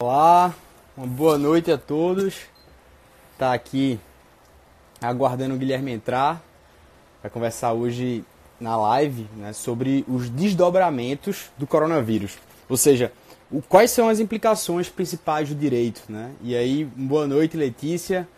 [0.00, 0.54] Olá,
[0.96, 2.42] uma boa noite a todos.
[3.36, 3.98] Tá aqui
[5.02, 6.40] aguardando o Guilherme entrar
[7.20, 8.24] para conversar hoje
[8.60, 12.38] na live né, sobre os desdobramentos do coronavírus.
[12.68, 13.10] Ou seja,
[13.50, 16.04] o, quais são as implicações principais do direito.
[16.08, 16.30] Né?
[16.44, 18.28] E aí, boa noite, Letícia.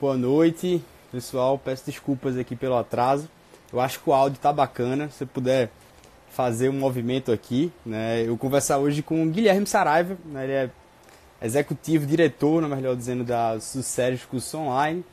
[0.00, 0.80] Boa noite,
[1.10, 1.58] pessoal.
[1.58, 3.28] Peço desculpas aqui pelo atraso.
[3.72, 5.10] Eu acho que o áudio tá bacana.
[5.10, 5.68] Se puder
[6.30, 8.22] fazer um movimento aqui, né?
[8.24, 10.44] Eu conversar hoje com o Guilherme Saraiva, né?
[10.44, 10.70] ele é
[11.42, 15.04] executivo, diretor, na melhor dizendo, da Sucesso Curso Online.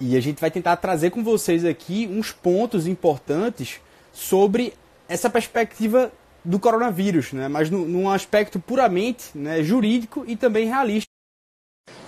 [0.00, 3.80] E a gente vai tentar trazer com vocês aqui uns pontos importantes
[4.12, 4.74] sobre
[5.08, 6.12] essa perspectiva
[6.44, 7.48] do coronavírus, né?
[7.48, 11.06] mas no, num aspecto puramente né, jurídico e também realista.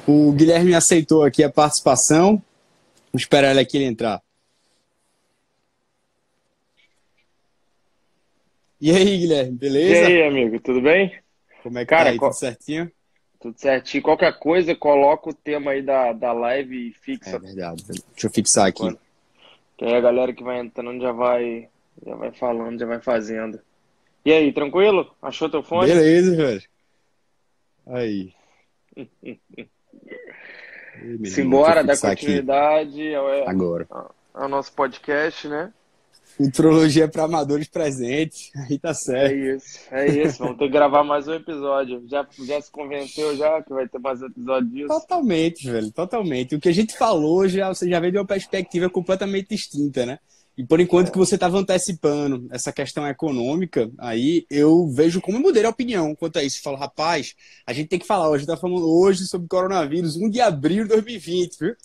[0.07, 2.43] O Guilherme aceitou aqui a participação.
[3.13, 4.23] Vamos esperar ele aqui ele entrar.
[8.81, 10.09] E aí, Guilherme, beleza?
[10.09, 11.19] E aí, amigo, tudo bem?
[11.63, 12.91] Como é que Cara, tá aí, tudo certinho?
[13.41, 14.03] Tudo certinho.
[14.03, 17.37] Qualquer coisa, coloca o tema aí da, da live e fixa.
[17.37, 17.85] É verdade.
[17.85, 18.99] Deixa eu fixar aqui.
[19.77, 21.69] Que aí a galera que vai entrando já vai,
[22.05, 23.61] já vai falando, já vai fazendo.
[24.25, 25.15] E aí, tranquilo?
[25.23, 25.87] Achou teu fone?
[25.87, 26.63] Beleza, velho.
[27.87, 28.35] Aí.
[31.25, 33.87] Simbora, dar continuidade ao, Agora.
[34.35, 35.73] ao nosso podcast, né?
[36.39, 38.51] Futurologia para amadores presentes.
[38.55, 39.35] Aí tá certo.
[39.35, 40.39] É isso, é isso.
[40.39, 42.05] Vamos ter que gravar mais um episódio.
[42.07, 44.87] Já, já se convenceu já que vai ter mais um episódio disso?
[44.87, 45.91] Totalmente, velho.
[45.91, 46.55] Totalmente.
[46.55, 50.21] O que a gente falou, já, você já veio de uma perspectiva completamente distinta, né?
[50.57, 51.11] E por enquanto é.
[51.11, 56.15] que você estava antecipando essa questão econômica, aí eu vejo como eu mudei a opinião
[56.15, 56.63] quanto a isso.
[56.63, 57.35] Falo, rapaz,
[57.67, 60.91] a gente tem que falar hoje, tá falando hoje sobre coronavírus, 1 de abril de
[60.91, 61.77] 2020, viu?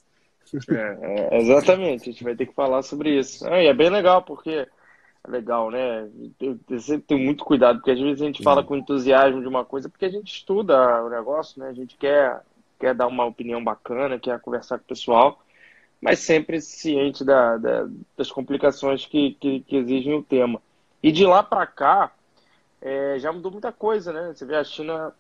[0.69, 3.45] É, é, exatamente, a gente vai ter que falar sobre isso.
[3.47, 6.07] Ah, e é bem legal, porque é legal, né?
[6.39, 9.47] Eu, eu sempre tenho muito cuidado, porque às vezes a gente fala com entusiasmo de
[9.47, 11.69] uma coisa porque a gente estuda o negócio, né?
[11.69, 12.41] A gente quer,
[12.79, 15.41] quer dar uma opinião bacana, quer conversar com o pessoal,
[16.01, 17.87] mas sempre ciente da, da
[18.17, 20.61] das complicações que, que, que, exigem o tema.
[21.01, 22.11] E de lá para cá,
[22.81, 24.33] é, já mudou muita coisa, né?
[24.33, 25.13] Você vê, a China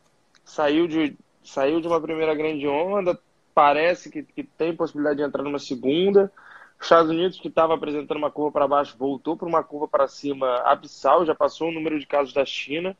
[0.43, 3.17] saiu de, saiu de uma primeira grande onda,
[3.53, 6.31] parece que, que tem possibilidade de entrar numa segunda.
[6.79, 10.07] Os Estados Unidos, que estava apresentando uma curva para baixo, voltou para uma curva para
[10.07, 12.97] cima abissal, já passou o número de casos da China.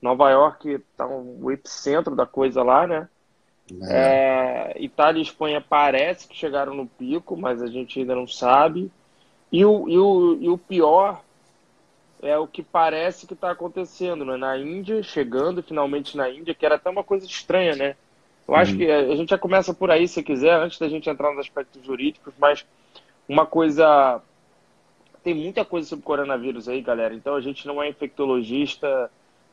[0.00, 3.08] Nova York está o epicentro da coisa lá, né?
[3.82, 4.72] É.
[4.74, 8.90] É, Itália e Espanha parece que chegaram no pico, mas a gente ainda não sabe.
[9.52, 11.22] E o, e o, e o pior
[12.22, 14.36] é o que parece que está acontecendo né?
[14.36, 17.96] na Índia, chegando finalmente na Índia, que era até uma coisa estranha, né?
[18.50, 18.78] Eu acho uhum.
[18.78, 21.84] que a gente já começa por aí, se quiser, antes da gente entrar nos aspectos
[21.84, 22.66] jurídicos, mas
[23.28, 24.20] uma coisa.
[25.22, 27.14] Tem muita coisa sobre coronavírus aí, galera.
[27.14, 29.08] Então a gente não é infectologista,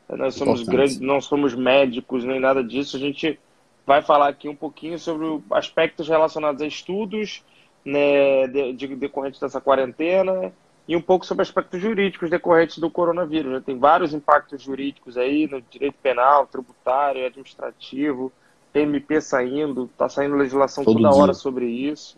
[0.09, 2.97] nós somos grandes, não somos médicos, nem nada disso.
[2.97, 3.39] A gente
[3.85, 7.43] vai falar aqui um pouquinho sobre aspectos relacionados a estudos
[7.85, 10.51] né, de, de, decorrentes dessa quarentena
[10.87, 13.51] e um pouco sobre aspectos jurídicos decorrentes do coronavírus.
[13.51, 18.31] Já tem vários impactos jurídicos aí no direito penal, tributário, administrativo.
[18.79, 21.21] MP saindo, está saindo legislação Todo toda dia.
[21.21, 22.17] hora sobre isso.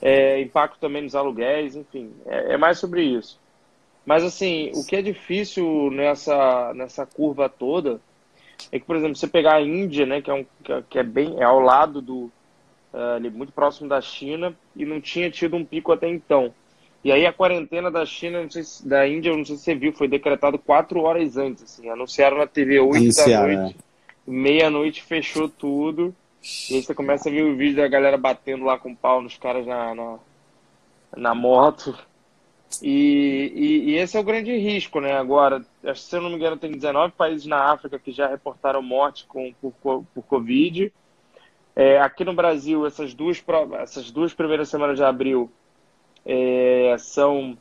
[0.00, 3.40] É, impacto também nos aluguéis, enfim, é, é, mais sobre isso.
[4.04, 8.00] Mas assim, o que é difícil nessa, nessa curva toda
[8.70, 10.46] é que, por exemplo, você pegar a Índia, né, que é, um,
[10.88, 12.30] que é bem é ao lado do
[12.92, 16.52] uh, ali, muito próximo da China e não tinha tido um pico até então.
[17.04, 19.74] E aí a quarentena da China, não sei se, da Índia, não sei se você
[19.74, 23.76] viu, foi decretado quatro horas antes, assim, anunciaram na TV 8 da noite.
[23.80, 23.95] É
[24.26, 26.14] meia-noite fechou tudo.
[26.70, 29.36] E aí você começa a ver o vídeo da galera batendo lá com pau nos
[29.36, 30.18] caras na, na,
[31.16, 31.96] na moto.
[32.82, 35.12] E, e, e, esse é o grande risco, né?
[35.12, 35.64] Agora,
[35.94, 39.52] se eu não me engano, tem 19 países na África que já reportaram morte com,
[39.60, 40.92] por, por Covid.
[41.74, 43.42] É, aqui no Brasil, essas duas,
[43.80, 45.50] essas duas primeiras semanas de abril
[46.24, 47.56] é, são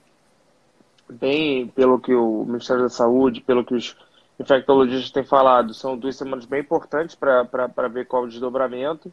[1.09, 3.95] bem, pelo que o Ministério da Saúde, pelo que os
[4.39, 9.11] infectologistas têm falado, são duas semanas bem importantes para ver qual é o desdobramento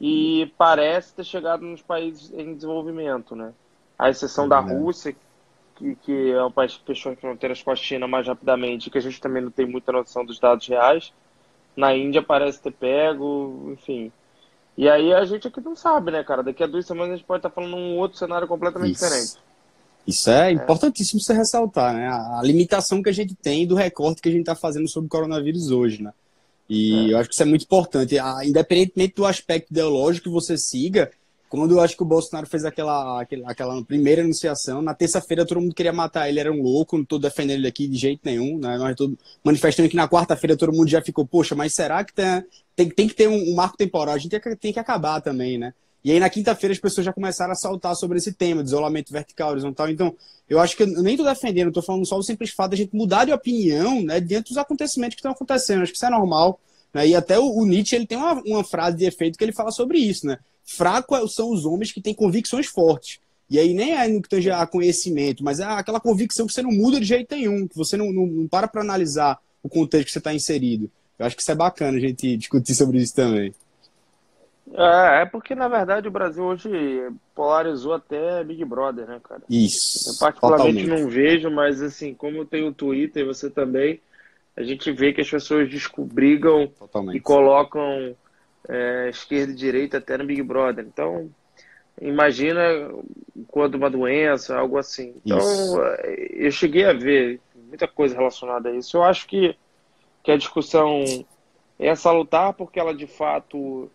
[0.00, 3.52] e parece ter chegado nos países em desenvolvimento, né?
[3.98, 4.84] A exceção da uhum.
[4.84, 5.14] Rússia,
[5.76, 8.98] que, que é um país que fechou as fronteiras com a China mais rapidamente, que
[8.98, 11.12] a gente também não tem muita noção dos dados reais.
[11.76, 14.10] Na Índia parece ter pego, enfim.
[14.76, 16.42] E aí a gente aqui não sabe, né, cara?
[16.42, 19.04] Daqui a duas semanas a gente pode estar falando um outro cenário completamente Isso.
[19.04, 19.51] diferente.
[20.06, 22.08] Isso é, importantíssimo você ressaltar, né?
[22.08, 25.10] A, limitação que a gente tem do recorte que a gente está fazendo sobre o
[25.10, 26.12] coronavírus hoje, né?
[26.68, 27.12] E é.
[27.12, 28.16] eu acho que isso é muito importante.
[28.44, 31.10] Independentemente do aspecto ideológico que você siga,
[31.48, 35.60] quando eu acho que o Bolsonaro fez aquela, aquela, aquela primeira anunciação, na terça-feira todo
[35.60, 38.58] mundo queria matar ele, era um louco, não estou defendendo ele aqui de jeito nenhum,
[38.58, 38.78] né?
[38.78, 42.44] Nós estamos manifestando que na quarta-feira todo mundo já ficou, poxa, mas será que tem,
[42.74, 44.14] tem, tem que ter um, um marco temporal?
[44.14, 45.74] A gente tem, tem que acabar também, né?
[46.04, 49.12] E aí na quinta-feira as pessoas já começaram a saltar sobre esse tema, de isolamento
[49.12, 49.88] vertical, horizontal.
[49.88, 50.14] Então,
[50.48, 52.84] eu acho que eu nem estou defendendo, estou falando só o simples fato de a
[52.84, 55.82] gente mudar de opinião, né, diante dos acontecimentos que estão acontecendo.
[55.82, 56.58] Acho que isso é normal.
[56.92, 57.08] Né?
[57.08, 59.70] E até o, o Nietzsche ele tem uma, uma frase de efeito que ele fala
[59.70, 60.38] sobre isso, né?
[60.64, 63.18] Fraco é, são os homens que têm convicções fortes.
[63.48, 66.62] E aí nem é no que tange a conhecimento, mas é aquela convicção que você
[66.62, 70.06] não muda de jeito nenhum, que você não, não, não para para analisar o contexto
[70.06, 70.90] que você está inserido.
[71.18, 73.54] Eu acho que isso é bacana a gente discutir sobre isso também.
[74.74, 76.70] É, é porque na verdade o Brasil hoje
[77.34, 79.42] polarizou até Big Brother, né, cara?
[79.48, 80.10] Isso.
[80.10, 81.02] Eu particularmente totalmente.
[81.02, 84.00] não vejo, mas assim, como tem o Twitter e você também,
[84.56, 87.16] a gente vê que as pessoas descobrigam totalmente.
[87.16, 88.16] e colocam
[88.68, 90.84] é, esquerda e direita até no Big Brother.
[90.86, 91.30] Então,
[92.00, 92.62] imagina
[93.48, 95.14] quando uma doença, algo assim.
[95.24, 95.82] Então, isso.
[95.82, 98.96] É, eu cheguei a ver muita coisa relacionada a isso.
[98.96, 99.56] Eu acho que,
[100.22, 101.02] que a discussão
[101.78, 103.90] é salutar porque ela de fato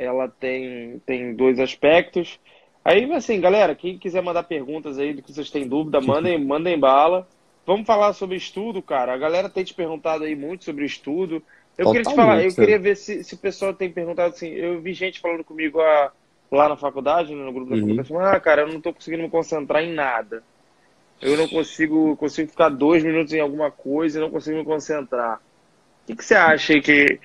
[0.00, 2.38] ela tem, tem dois aspectos.
[2.84, 6.78] Aí, assim, galera, quem quiser mandar perguntas aí do que vocês têm dúvida, mandem, mandem
[6.78, 7.28] bala.
[7.66, 9.12] Vamos falar sobre estudo, cara.
[9.12, 11.42] A galera tem te perguntado aí muito sobre estudo.
[11.76, 11.92] Eu Totalmente.
[11.92, 14.48] queria te falar, eu queria ver se, se o pessoal tem perguntado assim.
[14.48, 16.10] Eu vi gente falando comigo a,
[16.50, 17.96] lá na faculdade, no grupo da uhum.
[17.96, 20.42] faculdade, ah, cara, eu não tô conseguindo me concentrar em nada.
[21.20, 25.36] Eu não consigo, consigo ficar dois minutos em alguma coisa e não consigo me concentrar.
[25.36, 27.20] O que, que você acha aí que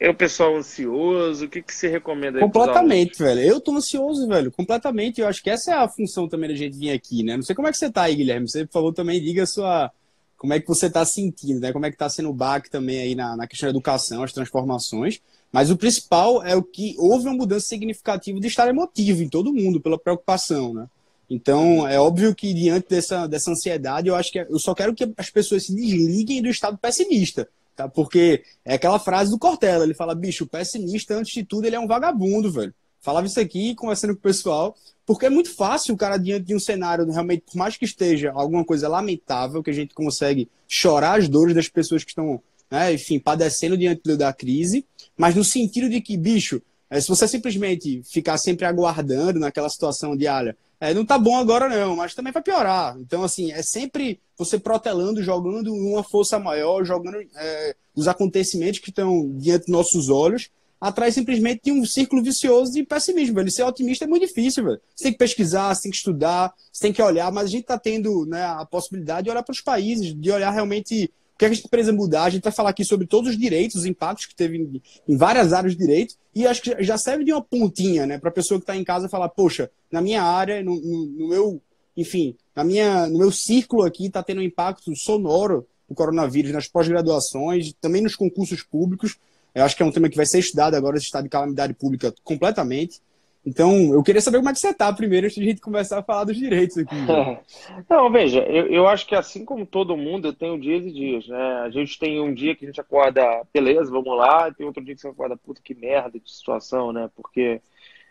[0.00, 1.44] é o pessoal ansioso?
[1.44, 3.40] O que, que você recomenda aí Completamente, velho.
[3.40, 4.52] Eu tô ansioso, velho.
[4.52, 5.20] Completamente.
[5.20, 7.36] Eu acho que essa é a função também da gente vir aqui, né?
[7.36, 8.48] Não sei como é que você tá aí, Guilherme.
[8.48, 9.90] Você, por favor, também diga a sua,
[10.36, 11.72] como é que você está sentindo, né?
[11.72, 14.32] Como é que está sendo o baque também aí na, na questão da educação, as
[14.32, 15.20] transformações.
[15.50, 19.52] Mas o principal é o que houve uma mudança significativa de estar emotivo em todo
[19.52, 20.86] mundo pela preocupação, né?
[21.30, 25.12] Então, é óbvio que diante dessa, dessa ansiedade, eu acho que eu só quero que
[25.16, 27.48] as pessoas se desliguem do estado pessimista,
[27.78, 27.88] tá?
[27.88, 31.76] Porque é aquela frase do Cortella, ele fala, bicho, o pessimista, antes de tudo, ele
[31.76, 32.74] é um vagabundo, velho.
[33.00, 34.76] Falava isso aqui, conversando com o pessoal,
[35.06, 38.32] porque é muito fácil o cara, diante de um cenário, realmente, por mais que esteja
[38.34, 42.92] alguma coisa lamentável, que a gente consegue chorar as dores das pessoas que estão, né,
[42.92, 44.84] enfim, padecendo diante da crise,
[45.16, 46.60] mas no sentido de que, bicho,
[46.90, 51.36] é, se você simplesmente ficar sempre aguardando naquela situação de, olha, é, não tá bom
[51.36, 52.96] agora não, mas também vai piorar.
[52.98, 58.90] Então, assim, é sempre você protelando, jogando uma força maior, jogando é, os acontecimentos que
[58.90, 60.50] estão diante dos nossos olhos,
[60.80, 63.50] atrás simplesmente de um círculo vicioso de pessimismo, velho.
[63.50, 64.80] Ser otimista é muito difícil, velho.
[64.94, 67.62] Você tem que pesquisar, você tem que estudar, você tem que olhar, mas a gente
[67.62, 71.48] está tendo né, a possibilidade de olhar para os países, de olhar realmente que a
[71.48, 72.24] gente precisa mudar.
[72.24, 75.52] A gente vai falar aqui sobre todos os direitos, os impactos que teve em, várias
[75.52, 78.58] áreas de direito, e acho que já serve de uma pontinha, né, para a pessoa
[78.58, 81.62] que está em casa falar, poxa, na minha área, no, no, no meu,
[81.96, 86.66] enfim, na minha, no meu círculo aqui está tendo um impacto sonoro do coronavírus nas
[86.66, 89.16] pós-graduações, também nos concursos públicos.
[89.54, 91.72] Eu acho que é um tema que vai ser estudado agora, esse estado de calamidade
[91.72, 93.00] pública, completamente.
[93.48, 95.98] Então, eu queria saber como é que você está primeiro, antes de a gente começar
[95.98, 96.94] a falar dos direitos aqui.
[97.88, 101.26] Não, veja, eu, eu acho que assim como todo mundo, eu tenho dias e dias,
[101.26, 101.62] né?
[101.64, 103.22] A gente tem um dia que a gente acorda,
[103.52, 106.92] beleza, vamos lá, e tem outro dia que você acorda, puta que merda de situação,
[106.92, 107.08] né?
[107.16, 107.62] Porque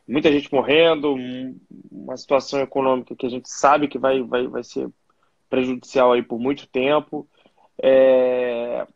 [0.08, 1.16] muita gente morrendo,
[1.92, 4.90] uma situação econômica que a gente sabe que vai, vai, vai ser
[5.48, 7.28] prejudicial aí por muito tempo.
[7.80, 8.88] É,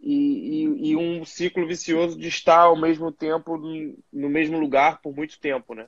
[0.00, 5.14] e, e, e, um ciclo vicioso de estar ao mesmo tempo no mesmo lugar por
[5.14, 5.86] muito tempo, né?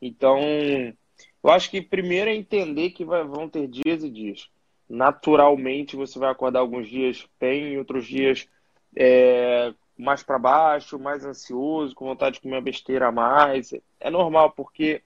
[0.00, 4.48] Então, eu acho que primeiro é entender que vai, vão ter dias e dias.
[4.88, 8.48] Naturalmente, você vai acordar alguns dias bem, outros dias
[8.96, 13.72] é, mais para baixo, mais ansioso, com vontade de comer uma besteira a mais.
[14.00, 15.02] É normal, porque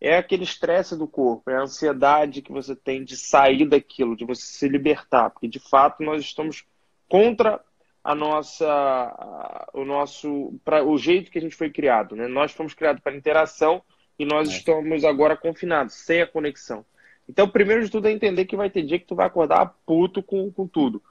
[0.00, 4.24] é aquele estresse do corpo, é a ansiedade que você tem de sair daquilo, de
[4.24, 6.64] você se libertar, porque de fato nós estamos
[7.08, 7.60] contra
[8.08, 12.26] a nossa o nosso para o jeito que a gente foi criado, né?
[12.26, 13.82] Nós fomos criados para interação
[14.18, 14.52] e nós é.
[14.52, 16.86] estamos agora confinados, sem a conexão.
[17.28, 20.22] Então, primeiro de tudo é entender que vai ter dia que tu vai acordar puto
[20.22, 21.02] com, com tudo.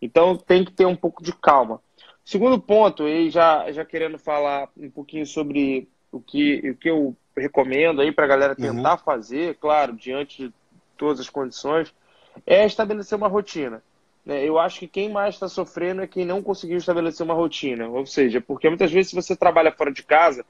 [0.00, 1.78] Então, tem que ter um pouco de calma.
[2.24, 7.14] Segundo ponto, e já, já querendo falar um pouquinho sobre o que, o que eu
[7.36, 8.76] recomendo aí para a galera uhum.
[8.76, 9.04] tentar uhum.
[9.04, 10.54] fazer, claro, diante de
[10.96, 11.94] todas as condições,
[12.46, 13.82] é estabelecer uma rotina.
[14.26, 14.44] Né?
[14.44, 17.88] Eu acho que quem mais está sofrendo é quem não conseguiu estabelecer uma rotina.
[17.88, 20.44] Ou seja, porque muitas vezes, se você trabalha fora de casa,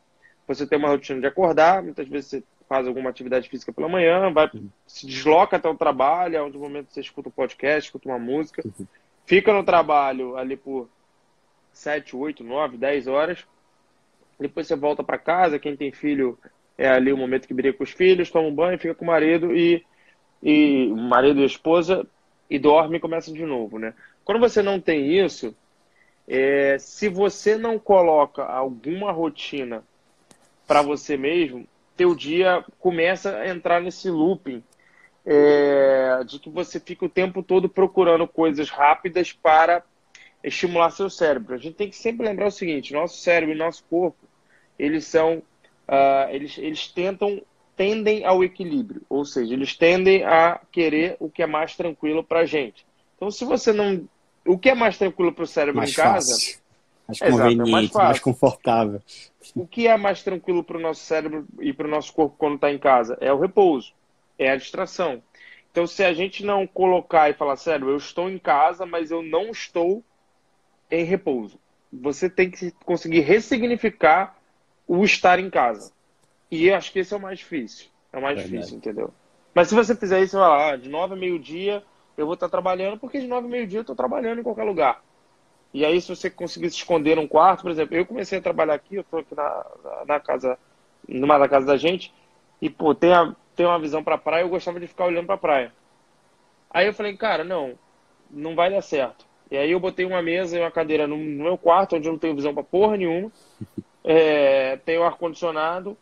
[0.49, 4.33] você tem uma rotina de acordar, muitas vezes você faz alguma atividade física pela manhã,
[4.33, 4.69] vai, uhum.
[4.87, 8.63] se desloca até o trabalho, onde no momento você escuta um podcast, escuta uma música,
[8.65, 8.87] uhum.
[9.25, 10.89] fica no trabalho ali por
[11.73, 13.45] 7, 8, 9, 10 horas,
[14.39, 16.39] depois você volta para casa, quem tem filho
[16.77, 19.09] é ali o momento que briga com os filhos, toma um banho, fica com o
[19.09, 19.85] marido e,
[20.43, 22.07] e o marido e a esposa
[22.49, 23.95] e dorme e começa de novo, né?
[24.25, 25.55] Quando você não tem isso,
[26.27, 29.85] é, se você não coloca alguma rotina
[30.67, 34.63] para você mesmo, teu dia começa a entrar nesse looping
[35.25, 39.83] é, de que você fica o tempo todo procurando coisas rápidas para
[40.43, 41.55] estimular seu cérebro.
[41.55, 44.19] A gente tem que sempre lembrar o seguinte: nosso cérebro e nosso corpo,
[44.79, 45.39] eles são,
[45.89, 47.43] uh, eles, eles tentam,
[47.77, 52.41] tendem ao equilíbrio, ou seja, eles tendem a querer o que é mais tranquilo para
[52.41, 52.87] a gente.
[53.17, 54.09] Então, se você não,
[54.47, 56.33] o que é mais tranquilo para o cérebro mais em casa?
[56.33, 56.59] Fácil.
[57.07, 59.01] Mais conveniente, Exato, é mais, mais, confortável.
[59.55, 62.57] O que é mais tranquilo para o nosso cérebro e para o nosso corpo quando
[62.57, 63.17] está em casa?
[63.21, 63.93] É o repouso,
[64.39, 65.23] é a distração.
[65.71, 69.23] Então, se a gente não colocar e falar, sério, eu estou em casa, mas eu
[69.23, 70.03] não estou
[70.91, 71.61] em repouso.
[71.93, 74.37] Você tem que conseguir ressignificar
[74.89, 75.93] o estar em casa.
[76.51, 77.89] E acho que esse é o mais difícil.
[78.13, 78.57] É o mais Verdade.
[78.57, 79.15] difícil, entendeu?
[79.55, 81.83] Mas se você fizer isso, vai lá, de nove a meio-dia
[82.17, 85.03] eu vou estar trabalhando, porque de nove a meio-dia eu estou trabalhando em qualquer lugar.
[85.75, 88.75] E aí, se você conseguir se esconder num quarto, por exemplo, eu comecei a trabalhar
[88.75, 89.67] aqui, eu estou aqui na,
[90.07, 90.59] na casa,
[91.07, 92.15] numa da casa da gente,
[92.63, 95.37] e, pô, tem, a, tem uma visão pra praia, eu gostava de ficar olhando pra
[95.37, 95.73] praia.
[96.71, 97.79] Aí eu falei, cara, não,
[98.31, 99.27] não vai dar certo.
[99.51, 102.19] E aí eu botei uma mesa e uma cadeira no, meu quarto, onde eu não
[102.19, 103.31] tenho visão pra porra nenhuma.
[104.09, 105.99] É, tenho ar-condicionado.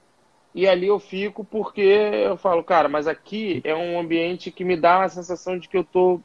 [0.54, 4.76] E ali eu fico porque eu falo, cara, mas aqui é um ambiente que me
[4.76, 6.20] dá a sensação de que eu tô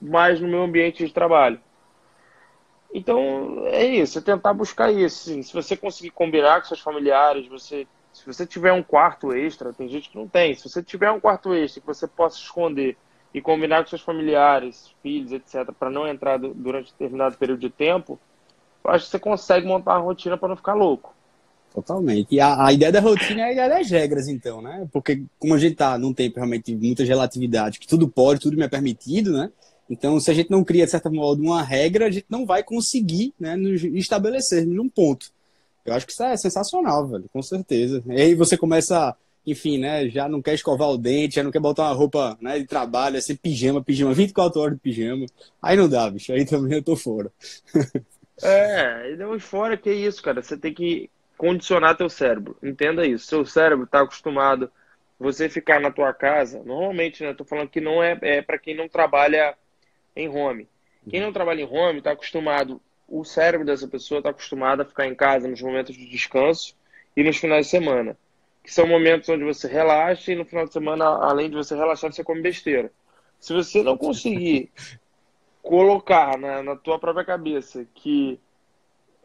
[0.00, 1.60] mais no meu ambiente de trabalho.
[2.92, 5.24] Então, é isso, é tentar buscar isso.
[5.24, 5.42] Sim.
[5.42, 9.88] Se você conseguir combinar com seus familiares, você, se você tiver um quarto extra, tem
[9.88, 10.54] gente que não tem.
[10.54, 12.96] Se você tiver um quarto extra que você possa esconder
[13.34, 18.18] e combinar com seus familiares, filhos, etc., para não entrar durante determinado período de tempo,
[18.82, 21.14] eu acho que você consegue montar uma rotina para não ficar louco.
[21.74, 22.34] Totalmente.
[22.34, 24.88] E a, a, ideia da rotina é a ideia das regras, então, né?
[24.92, 28.64] Porque como a gente tá num tempo realmente muitas relatividades, que tudo pode, tudo me
[28.64, 29.50] é permitido, né?
[29.88, 32.62] Então, se a gente não cria, de certa modo, uma regra, a gente não vai
[32.62, 35.30] conseguir né, nos estabelecer num ponto.
[35.84, 38.02] Eu acho que isso é sensacional, velho, com certeza.
[38.06, 39.16] E aí você começa
[39.50, 42.58] enfim, né, já não quer escovar o dente, já não quer botar uma roupa né,
[42.58, 45.24] de trabalho, é ser pijama, pijama, 24 horas de pijama.
[45.62, 47.32] Aí não dá, bicho, aí também eu tô fora.
[48.42, 50.42] é, não fora que é isso, cara.
[50.42, 51.08] Você tem que
[51.38, 52.56] condicionar teu cérebro.
[52.62, 53.26] Entenda isso.
[53.26, 54.70] Seu cérebro está acostumado
[55.18, 56.62] você ficar na tua casa.
[56.62, 57.32] Normalmente, né?
[57.32, 59.56] Tô falando que não é, é para quem não trabalha
[60.14, 60.68] em home.
[61.08, 62.78] Quem não trabalha em home está acostumado.
[63.08, 66.76] O cérebro dessa pessoa está acostumado a ficar em casa nos momentos de descanso
[67.16, 68.18] e nos finais de semana
[68.68, 72.12] que são momentos onde você relaxa e no final de semana, além de você relaxar,
[72.12, 72.92] você come besteira.
[73.40, 74.70] Se você não conseguir
[75.62, 78.38] colocar na, na tua própria cabeça que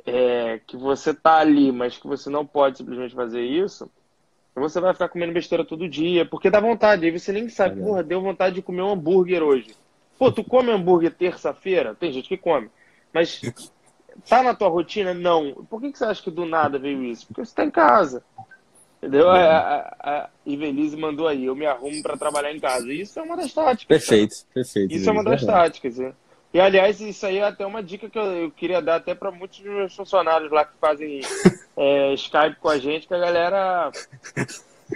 [0.05, 3.89] é, que você tá ali, mas que você não pode simplesmente fazer isso,
[4.55, 7.05] você vai ficar comendo besteira todo dia, porque dá vontade.
[7.05, 9.75] Aí você nem sabe, é porra, deu vontade de comer um hambúrguer hoje.
[10.17, 11.95] Pô, tu come hambúrguer terça-feira?
[11.95, 12.69] Tem gente que come.
[13.11, 13.41] Mas
[14.29, 15.13] tá na tua rotina?
[15.13, 15.65] Não.
[15.69, 17.25] Por que, que você acha que do nada veio isso?
[17.27, 18.23] Porque você tá em casa.
[18.97, 19.29] Entendeu?
[19.29, 22.93] A, a, a Ivelise mandou aí, eu me arrumo para trabalhar em casa.
[22.93, 23.85] Isso é uma das táticas.
[23.85, 24.47] Perfeito, cara.
[24.53, 24.93] perfeito.
[24.93, 25.97] Isso é uma das táticas.
[25.97, 26.13] Né?
[26.53, 29.31] E, aliás, isso aí é até uma dica que eu, eu queria dar até para
[29.31, 31.21] muitos dos meus funcionários lá que fazem
[31.75, 33.91] é, Skype com a gente, que a galera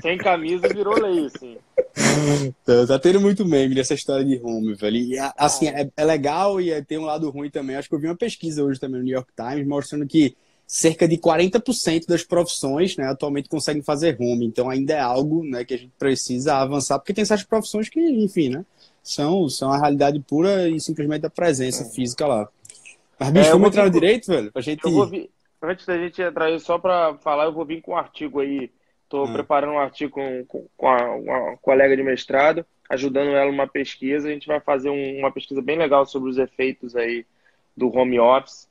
[0.01, 1.57] sem camisa virou lei, assim.
[2.63, 4.97] Tá, tá tendo muito meme nessa história de home, velho.
[4.97, 7.75] E, assim, é, é legal e é, tem um lado ruim também.
[7.75, 10.35] Acho que eu vi uma pesquisa hoje também no New York Times mostrando que
[10.67, 14.45] cerca de 40% das profissões né, atualmente conseguem fazer home.
[14.45, 17.99] Então ainda é algo né, que a gente precisa avançar, porque tem certas profissões que,
[17.99, 18.65] enfim, né,
[19.09, 21.89] são, são a realidade pura e simplesmente a presença é.
[21.89, 22.47] física lá.
[23.19, 24.51] Mas, bicho, é, vamos entrar direito, velho?
[24.51, 24.81] Pra gente...
[25.09, 25.29] Vir,
[25.61, 28.71] antes da gente entrar aí, só para falar, eu vou vir com um artigo aí.
[29.03, 29.31] Estou ah.
[29.31, 34.27] preparando um artigo com, com, com a, uma colega de mestrado, ajudando ela numa pesquisa.
[34.27, 37.25] A gente vai fazer um, uma pesquisa bem legal sobre os efeitos aí
[37.75, 38.67] do home office.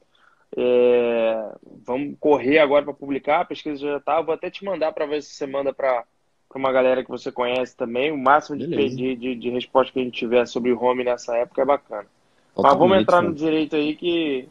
[0.57, 1.53] É,
[1.85, 4.21] vamos correr agora para publicar, a pesquisa já está.
[4.21, 6.05] Vou até te mandar para ver se você manda para
[6.57, 8.13] uma galera que você conhece também.
[8.13, 11.37] O máximo de, de, de, de, resposta que a gente tiver sobre o home nessa
[11.37, 12.07] época é bacana.
[12.55, 14.49] Totalmente, Mas vamos entrar no direito aí que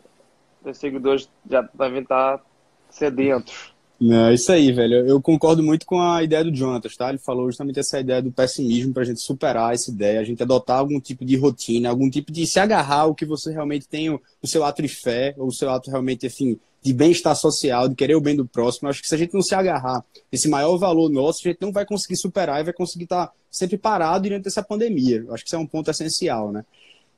[0.63, 2.41] os seguidores já devem estar
[2.89, 3.74] sedentos.
[4.01, 5.07] É isso aí, velho.
[5.07, 7.09] Eu concordo muito com a ideia do Jonathan, tá?
[7.09, 10.43] Ele falou justamente essa ideia do pessimismo para a gente superar essa ideia, a gente
[10.43, 14.09] adotar algum tipo de rotina, algum tipo de se agarrar ao que você realmente tem
[14.09, 17.89] o, o seu ato de fé, ou o seu ato realmente, assim, de bem-estar social,
[17.89, 18.88] de querer o bem do próximo.
[18.88, 21.60] Eu acho que se a gente não se agarrar esse maior valor nosso, a gente
[21.60, 25.24] não vai conseguir superar e vai conseguir estar sempre parado diante dessa pandemia.
[25.25, 26.63] Eu acho que isso é um ponto essencial, né?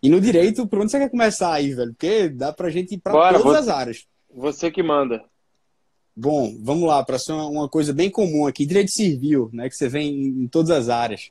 [0.01, 1.91] E no direito, por onde você quer começar aí, velho?
[1.91, 4.07] Porque dá pra gente ir para todas você, as áreas.
[4.33, 5.21] Você que manda.
[6.15, 9.89] Bom, vamos lá, para ser uma coisa bem comum aqui, direito civil, né, que você
[9.89, 11.29] vê em, em todas as áreas.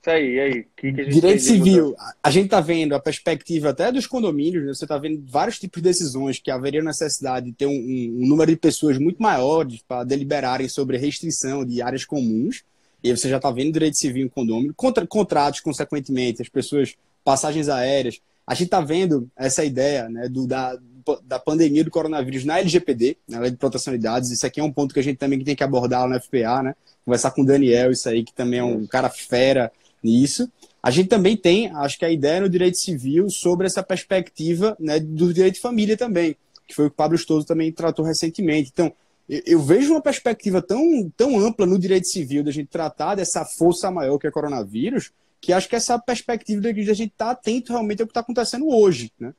[0.00, 0.66] Isso aí, e aí?
[0.74, 4.86] Que que direito civil, a gente está vendo a perspectiva até dos condomínios, né, você
[4.86, 8.50] está vendo vários tipos de decisões que haveria necessidade de ter um, um, um número
[8.50, 12.64] de pessoas muito maiores para deliberarem sobre restrição de áreas comuns,
[13.04, 16.94] e aí você já está vendo direito civil em condomínio, contra, contratos, consequentemente, as pessoas,
[17.22, 18.20] passagens aéreas.
[18.46, 20.78] A gente está vendo essa ideia né, do, da,
[21.24, 24.30] da pandemia do coronavírus na LGPD, na Lei de Proteção de Dados.
[24.30, 26.74] Isso aqui é um ponto que a gente também tem que abordar no FPA, né?
[27.04, 30.50] Conversar com o Daniel, isso aí, que também é um cara fera nisso.
[30.82, 34.98] A gente também tem, acho que a ideia no direito civil sobre essa perspectiva né,
[34.98, 38.70] do direito de família também, que foi o que o Pablo Stoso também tratou recentemente.
[38.72, 38.92] Então,
[39.28, 43.90] eu vejo uma perspectiva tão, tão ampla no direito civil da gente tratar dessa força
[43.90, 47.72] maior que é o coronavírus, que acho que essa perspectiva da gente estar tá atento
[47.72, 49.32] realmente ao que está acontecendo hoje, né?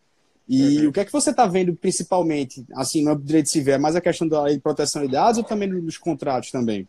[0.47, 0.89] E uhum.
[0.89, 3.73] o que é que você está vendo principalmente, assim, no direito civil?
[3.73, 6.87] É mais a questão da lei de proteção de dados ou também dos contratos também?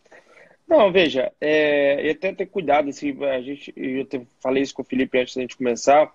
[0.72, 4.80] Não, veja, é, e até ter cuidado, assim, a gente, eu te, falei isso com
[4.80, 6.10] o Felipe antes da gente começar,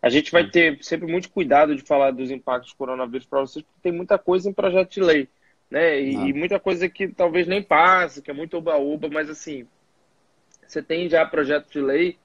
[0.00, 3.64] a gente vai ter sempre muito cuidado de falar dos impactos do coronavírus para vocês,
[3.64, 5.28] porque tem muita coisa em projeto de lei,
[5.68, 6.00] né?
[6.00, 6.28] E, ah.
[6.28, 9.66] e muita coisa que talvez nem passe, que é muito oba-oba, mas assim,
[10.64, 12.16] você tem já projeto de lei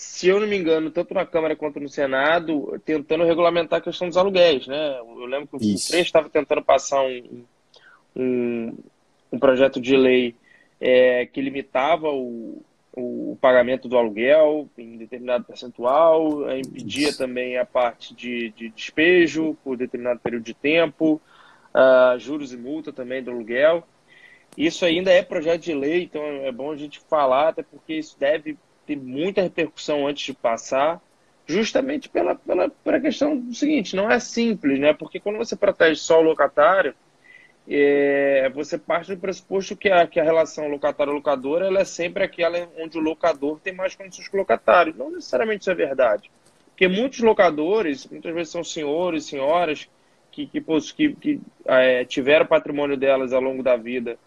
[0.00, 4.08] se eu não me engano, tanto na Câmara quanto no Senado, tentando regulamentar a questão
[4.08, 4.98] dos aluguéis, né?
[4.98, 5.94] Eu lembro que o Isso.
[5.94, 7.44] estava tentando passar um,
[8.16, 8.78] um,
[9.30, 10.34] um, projeto de lei
[10.80, 17.66] é, que limitava o, o, pagamento do aluguel em determinado percentual, é, impedia também a
[17.66, 21.20] parte de, de, despejo por determinado período de tempo,
[21.74, 23.86] uh, juros e multa também do aluguel.
[24.56, 28.18] Isso ainda é projeto de lei, então é bom a gente falar, até porque isso
[28.18, 31.00] deve ter muita repercussão antes de passar,
[31.46, 34.92] justamente pela, pela, pela questão do seguinte, não é simples, né?
[34.92, 36.94] Porque quando você protege só o locatário,
[37.72, 42.68] é, você parte do pressuposto que a, que a relação locatário-locador ela é sempre aquela
[42.76, 44.94] onde o locador tem mais condições que o locatário.
[44.96, 46.30] Não necessariamente isso é verdade.
[46.70, 49.88] Porque muitos locadores, muitas vezes são senhores, senhoras,
[50.32, 50.60] que, que,
[50.96, 54.18] que, que é, tiveram patrimônio delas ao longo da vida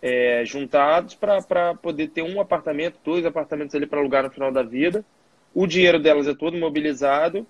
[0.00, 4.62] é, juntados para poder ter um apartamento, dois apartamentos ali para alugar no final da
[4.62, 5.04] vida.
[5.52, 7.46] O dinheiro delas é todo mobilizado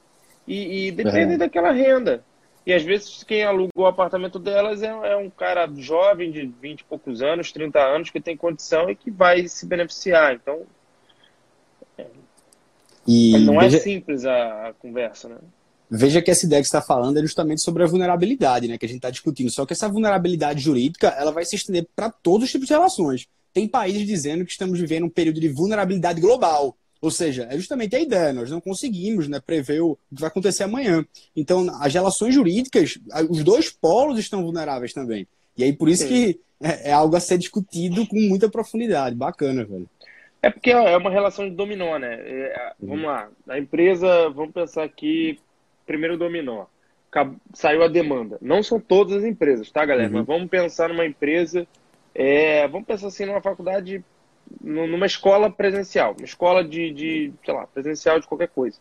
[0.46, 1.36] e, e depende é.
[1.36, 2.24] daquela renda.
[2.68, 6.80] E às vezes quem alugou o apartamento delas é, é, um cara jovem de 20
[6.80, 10.34] e poucos anos, 30 anos, que tem condição e que vai se beneficiar.
[10.34, 10.64] Então,
[11.96, 12.04] é,
[13.06, 15.36] e não é simples a, a conversa, né?
[15.90, 18.88] Veja que essa ideia que está falando é justamente sobre a vulnerabilidade, né, que a
[18.88, 19.50] gente está discutindo.
[19.50, 23.26] Só que essa vulnerabilidade jurídica, ela vai se estender para todos os tipos de relações.
[23.50, 26.76] Tem países dizendo que estamos vivendo um período de vulnerabilidade global.
[27.00, 30.64] Ou seja, é justamente a ideia, nós não conseguimos né, prever o que vai acontecer
[30.64, 31.04] amanhã.
[31.34, 35.26] Então, as relações jurídicas, os dois polos estão vulneráveis também.
[35.56, 36.08] E aí, por isso Sim.
[36.08, 39.14] que é, é, algo a ser discutido com muita profundidade.
[39.14, 39.88] Bacana, velho.
[40.42, 42.14] É porque é uma relação de dominó, né?
[42.14, 45.38] É, vamos lá, a empresa, vamos pensar aqui
[45.86, 46.66] primeiro dominó.
[47.54, 48.38] Saiu a demanda.
[48.40, 50.08] Não são todas as empresas, tá, galera?
[50.08, 50.18] Uhum.
[50.18, 51.66] Mas vamos pensar numa empresa.
[52.14, 54.04] É, vamos pensar assim numa faculdade,
[54.60, 58.78] numa escola presencial, uma escola de, de, sei lá, presencial de qualquer coisa,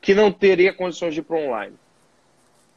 [0.00, 1.76] que não teria condições de ir para online.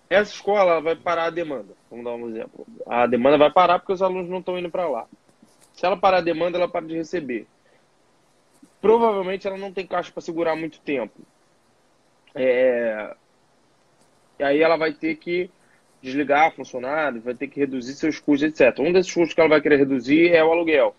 [0.10, 1.74] Essa escola vai parar a demanda.
[1.90, 2.66] Vamos dar um exemplo.
[2.86, 5.06] A demanda vai parar porque os alunos não estão indo para lá.
[5.74, 7.46] Se ela parar a demanda, ela para de receber.
[8.80, 11.20] Provavelmente ela não tem caixa para segurar muito tempo.
[12.34, 13.16] É,
[14.40, 15.50] e aí ela vai ter que
[16.02, 18.80] desligar funcionários, vai ter que reduzir seus custos, etc.
[18.80, 20.96] Um desses custos que ela vai querer reduzir é o aluguel.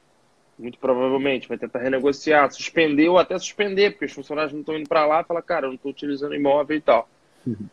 [0.58, 4.88] Muito provavelmente vai tentar renegociar, suspender ou até suspender, porque os funcionários não estão indo
[4.88, 7.08] para lá e fala, cara, eu não estou utilizando imóvel e tal.
[7.46, 7.66] Uhum.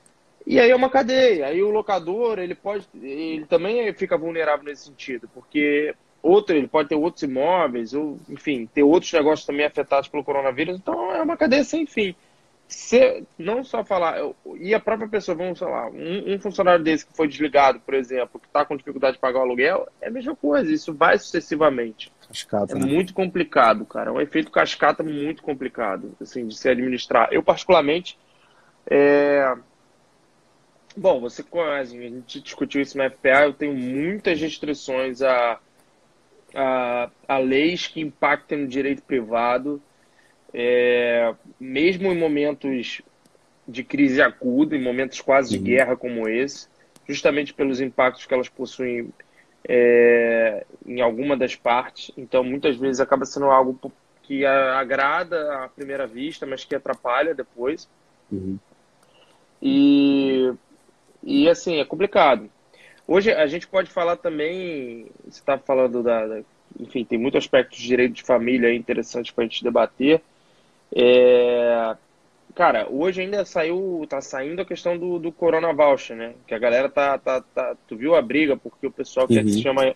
[0.45, 1.47] E aí é uma cadeia.
[1.47, 6.89] Aí o locador, ele pode, ele também fica vulnerável nesse sentido, porque outro, ele pode
[6.89, 10.77] ter outros imóveis, ou enfim, ter outros negócios também afetados pelo coronavírus.
[10.77, 12.15] Então é uma cadeia sem fim
[12.67, 14.17] se não só falar,
[14.59, 18.39] e a própria pessoa, vamos falar, um, um funcionário desse que foi desligado, por exemplo,
[18.39, 22.11] que está com dificuldade de pagar o aluguel, é a mesma coisa, isso vai sucessivamente.
[22.27, 22.85] Cascata, é né?
[22.85, 24.09] muito complicado, cara.
[24.09, 27.29] É um efeito cascata muito complicado, assim, de se administrar.
[27.31, 28.17] Eu, particularmente,
[28.89, 29.55] é...
[30.97, 35.59] bom, você conhece, a gente discutiu isso na FPA, eu tenho muitas restrições a,
[36.55, 39.79] a, a leis que impactem no direito privado,
[40.57, 43.01] é, mesmo em momentos
[43.67, 46.69] de crise aguda, em momentos quase de guerra como esse,
[47.05, 49.09] justamente pelos impactos que elas possuem
[49.67, 52.09] é, em alguma das partes.
[52.15, 53.91] Então, muitas vezes acaba sendo algo
[54.23, 57.89] que agrada à primeira vista, mas que atrapalha depois.
[58.31, 58.57] Uhum.
[59.61, 60.53] E,
[61.21, 62.49] e assim, é complicado.
[63.05, 66.41] Hoje a gente pode falar também, você está falando da, da,
[66.79, 70.21] Enfim, tem muitos aspectos de direito de família interessantes para a gente debater.
[70.95, 71.95] É,
[72.55, 76.33] cara, hoje ainda saiu, tá saindo a questão do, do Corona Voucher, né?
[76.47, 77.75] Que a galera tá, tá, tá.
[77.85, 79.63] Tu viu a briga, porque o pessoal quer que se uhum.
[79.63, 79.95] chama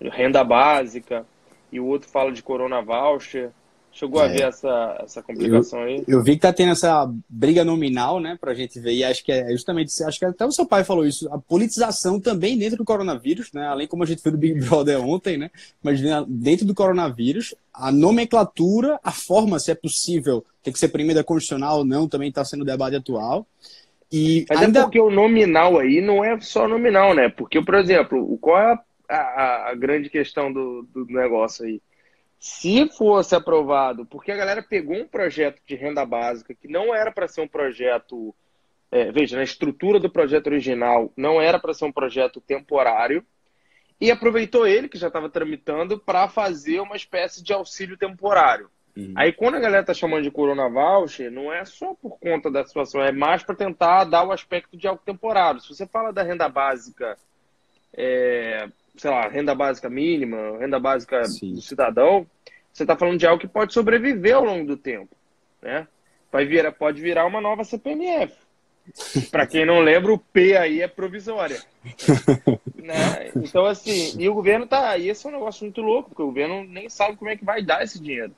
[0.00, 1.24] renda básica
[1.72, 3.50] e o outro fala de Corona Voucher.
[3.94, 4.24] Chegou é.
[4.24, 6.04] a ver essa, essa complicação eu, aí?
[6.08, 9.30] Eu vi que tá tendo essa briga nominal, né, pra gente ver, e acho que
[9.30, 12.84] é justamente, acho que até o seu pai falou isso, a politização também dentro do
[12.84, 15.48] coronavírus, né, além como a gente viu do Big Brother ontem, né,
[15.80, 21.22] mas dentro do coronavírus, a nomenclatura, a forma, se é possível, tem que ser primeira
[21.22, 23.46] constitucional ou não, também está sendo debate atual.
[24.10, 24.80] E Mas é ainda...
[24.80, 27.28] é porque o nominal aí não é só nominal, né?
[27.28, 28.78] Porque, por exemplo, qual é
[29.08, 31.80] a, a, a grande questão do, do negócio aí?
[32.38, 37.10] Se fosse aprovado, porque a galera pegou um projeto de renda básica que não era
[37.10, 38.34] para ser um projeto.
[38.90, 43.26] É, veja, na estrutura do projeto original, não era para ser um projeto temporário,
[44.00, 48.68] e aproveitou ele, que já estava tramitando, para fazer uma espécie de auxílio temporário.
[48.96, 49.12] Uhum.
[49.16, 52.64] Aí, quando a galera está chamando de Corona Voucher, não é só por conta da
[52.64, 55.60] situação, é mais para tentar dar o aspecto de algo temporário.
[55.60, 57.16] Se você fala da renda básica,
[57.92, 61.54] é, sei lá, renda básica mínima, renda básica Sim.
[61.54, 62.26] do cidadão,
[62.72, 65.14] você está falando de algo que pode sobreviver ao longo do tempo,
[65.62, 65.86] né?
[66.30, 68.34] Vai virar, pode virar uma nova CPMF.
[69.30, 71.62] Para quem não lembra, o P aí é provisória.
[72.76, 73.30] né?
[73.36, 74.98] Então, assim, e o governo tá.
[74.98, 77.44] E esse é um negócio muito louco, porque o governo nem sabe como é que
[77.44, 78.34] vai dar esse dinheiro.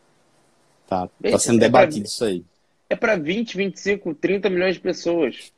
[0.87, 2.45] Tá, tá sendo é debatido pra, isso aí.
[2.89, 5.53] É para 20, 25, 30 milhões de pessoas.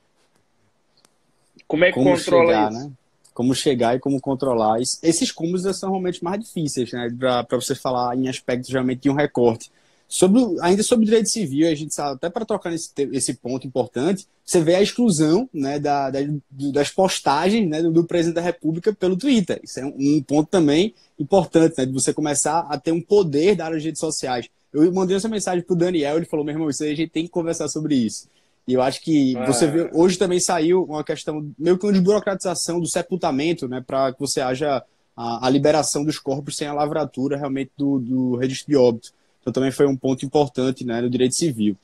[1.67, 2.89] Como é que como controla chegar, isso?
[2.89, 2.93] Né?
[3.38, 4.81] Como chegar e como controlar.
[4.81, 7.09] Esses cúmulos são realmente mais difíceis, né?
[7.16, 9.70] Para você falar em aspectos realmente de um recorte.
[10.09, 14.27] Sobre, ainda sobre direito civil, a gente sabe, até para trocar nesse esse ponto importante,
[14.44, 16.18] você vê a exclusão né, da, da
[16.51, 19.61] das postagens né, do, do, presidente da República pelo Twitter.
[19.62, 23.55] Isso é um, um ponto também importante, né, de você começar a ter um poder
[23.55, 24.48] das redes sociais.
[24.72, 27.11] Eu mandei essa mensagem para o Daniel, ele falou, meu irmão, isso aí a gente
[27.11, 28.27] tem que conversar sobre isso.
[28.69, 29.47] E eu acho que é.
[29.47, 34.13] você vê, hoje também saiu uma questão meio que uma desburocratização do sepultamento, né, para
[34.13, 34.85] que você haja
[35.17, 39.11] a, a, liberação dos corpos sem a lavratura realmente do, do registro de óbito.
[39.41, 41.79] Então também foi um ponto importante, né, no direito civil.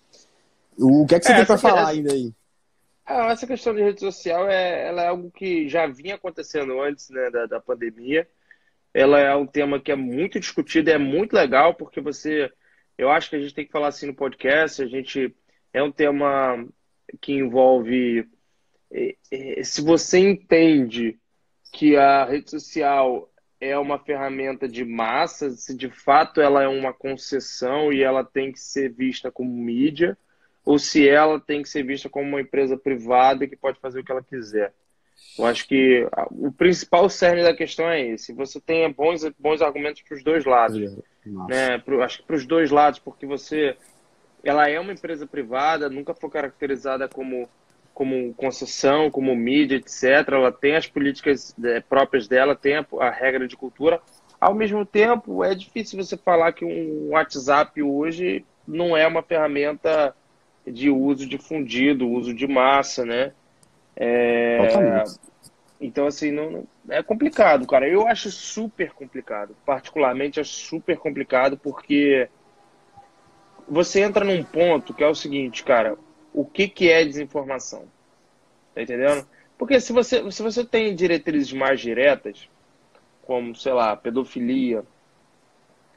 [0.79, 2.31] O que é que você é, tem para falar ainda aí?
[3.07, 7.09] Ah, essa questão de rede social é, ela é algo que já vinha acontecendo antes
[7.09, 8.29] né, da, da pandemia.
[8.93, 12.53] Ela é um tema que é muito discutido, é muito legal, porque você.
[12.99, 15.35] Eu acho que a gente tem que falar assim no podcast, a gente
[15.75, 16.67] é um tema
[17.21, 18.27] que envolve.
[18.91, 21.19] É, é, se você entende
[21.73, 23.29] que a rede social
[23.61, 28.53] é uma ferramenta de massa, se de fato ela é uma concessão e ela tem
[28.53, 30.17] que ser vista como mídia,
[30.65, 34.05] ou se ela tem que ser vista como uma empresa privada que pode fazer o
[34.05, 34.73] que ela quiser.
[35.39, 38.33] Eu acho que o principal cerne da questão é esse.
[38.33, 40.97] Você tem bons, bons argumentos para os dois lados.
[41.49, 41.79] Né?
[41.79, 43.77] Pro, acho que para os dois lados, porque você
[44.45, 47.49] ela é uma empresa privada, nunca foi caracterizada como,
[47.93, 50.29] como concessão, como mídia, etc.
[50.29, 54.01] Ela tem as políticas é, próprias dela, tem a, a, regra de cultura.
[54.41, 60.15] Ao mesmo tempo, é difícil você falar que um WhatsApp hoje não é uma ferramenta
[60.67, 63.33] de uso difundido, uso de massa, né?
[63.97, 65.05] É...
[65.81, 67.89] Então, assim, não, não, é complicado, cara.
[67.89, 69.57] Eu acho super complicado.
[69.67, 72.29] Particularmente, acho super complicado porque
[73.69, 75.97] você entra num ponto que é o seguinte, cara,
[76.33, 77.85] o que, que é desinformação?
[78.75, 79.27] Tá entendendo?
[79.57, 82.49] Porque se você, se você tem diretrizes mais diretas,
[83.23, 84.83] como, sei lá, pedofilia,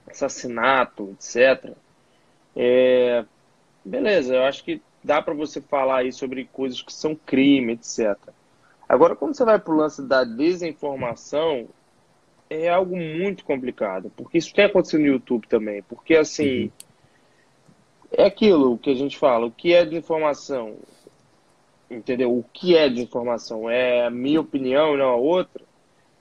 [0.10, 1.74] assassinato, etc.,
[2.56, 3.26] é,
[3.84, 8.18] beleza, eu acho que dá para você falar aí sobre coisas que são crime, etc.
[8.88, 11.68] Agora, quando você vai para o lance da desinformação,
[12.50, 16.64] é algo muito complicado, porque isso tem acontecido no YouTube também, porque assim.
[16.64, 16.87] Uhum
[18.18, 20.76] é aquilo que a gente fala, o que é desinformação?
[21.90, 22.36] Entendeu?
[22.36, 23.70] O que é desinformação?
[23.70, 25.64] É a minha opinião e não a outra?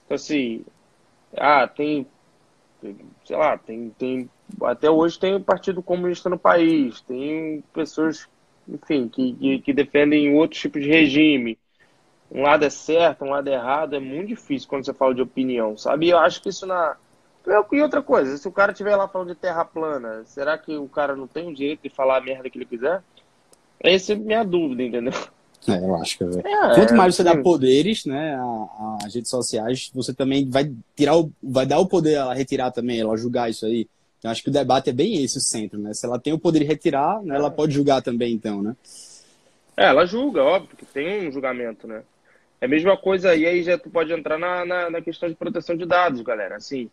[0.04, 0.64] Então, assim,
[1.36, 2.06] ah, tem,
[3.24, 4.30] sei lá, tem, tem,
[4.62, 8.28] até hoje tem o Partido Comunista no país, tem pessoas,
[8.68, 11.58] enfim, que, que, que defendem outro tipo de regime.
[12.30, 15.22] Um lado é certo, um lado é errado, é muito difícil quando você fala de
[15.22, 16.06] opinião, sabe?
[16.06, 16.96] E eu acho que isso na,
[17.72, 20.88] e outra coisa, se o cara estiver lá falando de terra plana, será que o
[20.88, 23.02] cara não tem o direito de falar a merda que ele quiser?
[23.78, 25.12] Essa é a minha dúvida, entendeu?
[25.68, 26.28] É, eu acho que é.
[26.28, 28.38] é Quanto mais você dá poderes, né,
[29.04, 33.00] às redes sociais, você também vai tirar o, vai dar o poder a retirar também,
[33.00, 33.88] ela julgar isso aí.
[34.22, 35.92] Eu acho que o debate é bem esse o centro, né?
[35.94, 38.74] Se ela tem o poder de retirar, né, ela pode julgar também, então, né?
[39.76, 42.02] É, ela julga, óbvio, que tem um julgamento, né?
[42.60, 45.34] É a mesma coisa, e aí já tu pode entrar na, na, na questão de
[45.34, 46.56] proteção de dados, galera.
[46.56, 46.90] Assim,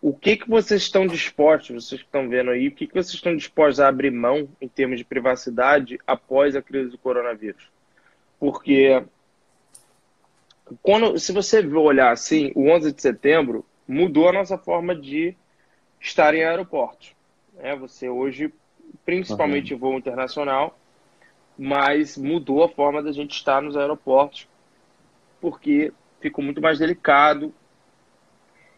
[0.00, 3.14] o que, que vocês estão dispostos, vocês que estão vendo aí, o que, que vocês
[3.14, 7.68] estão dispostos a abrir mão em termos de privacidade após a crise do coronavírus?
[8.38, 9.02] Porque
[10.82, 15.34] quando, se você olhar assim, o 11 de setembro mudou a nossa forma de
[16.00, 17.14] estar em aeroportos.
[17.58, 18.52] É, você hoje,
[19.04, 19.80] principalmente uhum.
[19.80, 20.78] voo internacional,
[21.58, 24.46] mas mudou a forma da gente estar nos aeroportos,
[25.40, 27.52] porque ficou muito mais delicado.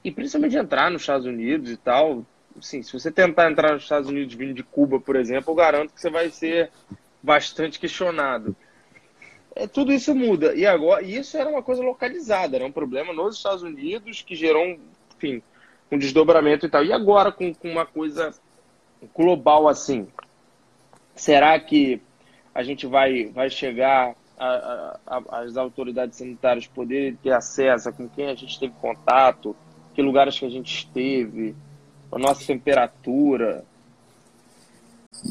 [0.02, 2.24] E principalmente entrar nos Estados Unidos e tal.
[2.60, 5.92] Sim, se você tentar entrar nos Estados Unidos vindo de Cuba, por exemplo, eu garanto
[5.92, 6.70] que você vai ser
[7.22, 8.56] bastante questionado.
[9.54, 10.54] É, tudo isso muda.
[10.54, 14.64] E agora, isso era uma coisa localizada, era um problema nos Estados Unidos que gerou,
[14.64, 14.78] um,
[15.16, 15.42] enfim,
[15.90, 16.84] um desdobramento e tal.
[16.84, 18.32] E agora com, com uma coisa
[19.14, 20.06] global assim,
[21.14, 22.00] será que
[22.54, 24.14] a gente vai, vai chegar
[25.28, 29.54] as autoridades sanitárias poderem ter acesso a com quem a gente teve contato,
[30.00, 31.54] que lugares que a gente esteve,
[32.10, 33.64] a nossa temperatura.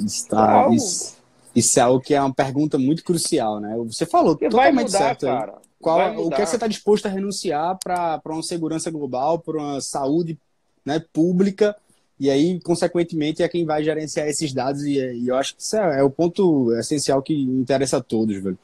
[0.06, 1.18] Está, então, isso,
[1.56, 3.76] isso é algo que é uma pergunta muito crucial, né?
[3.88, 5.26] Você falou que totalmente mudar, certo.
[5.26, 5.56] Cara.
[5.82, 9.58] Qual, o que, é que você está disposto a renunciar para uma segurança global, para
[9.58, 10.38] uma saúde
[10.86, 11.76] né, pública?
[12.20, 14.84] E aí, consequentemente, é quem vai gerenciar esses dados.
[14.84, 18.44] E, e eu acho que isso é, é, o ponto essencial que interessa a todos,
[18.44, 18.60] velho.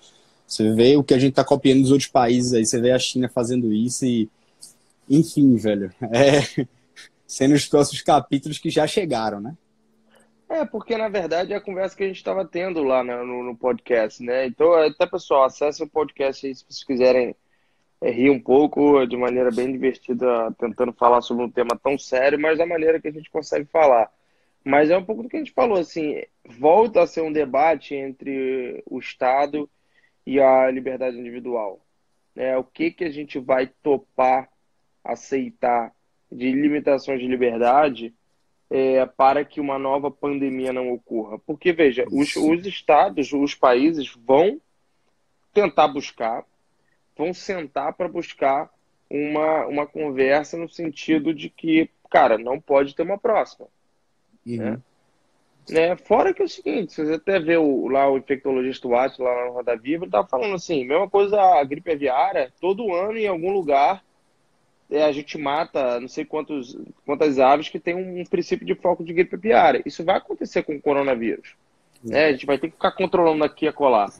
[0.45, 2.99] Você vê o que a gente está copiando dos outros países aí, você vê a
[2.99, 4.29] China fazendo isso e.
[5.09, 5.91] Enfim, velho.
[6.01, 6.65] É.
[7.27, 9.55] Sendo os próximos capítulos que já chegaram, né?
[10.47, 13.43] É, porque na verdade é a conversa que a gente estava tendo lá né, no,
[13.43, 14.45] no, podcast, né?
[14.45, 17.35] Então, até pessoal, acesse o podcast aí se vocês quiserem
[17.99, 22.39] é, rir um pouco de maneira bem divertida, tentando falar sobre um tema tão sério,
[22.39, 24.11] mas da maneira que a gente consegue falar.
[24.63, 26.21] Mas é um pouco do que a gente falou, assim,
[26.59, 29.69] volta a ser um debate entre o Estado
[30.25, 31.79] e a liberdade individual.
[32.35, 32.57] Né?
[32.57, 34.49] O que, que a gente vai topar,
[35.05, 35.93] aceitar
[36.31, 38.13] de limitações de liberdade
[38.69, 41.37] é, para que uma nova pandemia não ocorra.
[41.39, 44.59] Porque, veja, os, os estados, os países vão
[45.53, 46.43] tentar buscar,
[47.17, 48.69] vão sentar para buscar
[49.09, 53.67] uma, uma conversa no sentido de que, cara, não pode ter uma próxima.
[54.45, 54.57] Uhum.
[54.57, 54.81] Né?
[55.69, 55.95] né?
[55.95, 59.45] Fora que é o seguinte, se você até vê o, lá o infectologista Watts lá
[59.45, 63.27] na Roda Viva, ele estava falando assim, mesma coisa a gripe aviária, todo ano em
[63.27, 64.03] algum lugar
[64.91, 69.13] a gente mata não sei quantos, quantas aves que tem um, princípio de foco de
[69.13, 69.81] gripe aviária.
[69.85, 71.53] Isso vai acontecer com o coronavírus.
[72.03, 72.25] Né?
[72.25, 74.13] A gente vai ter que ficar controlando aqui a colar.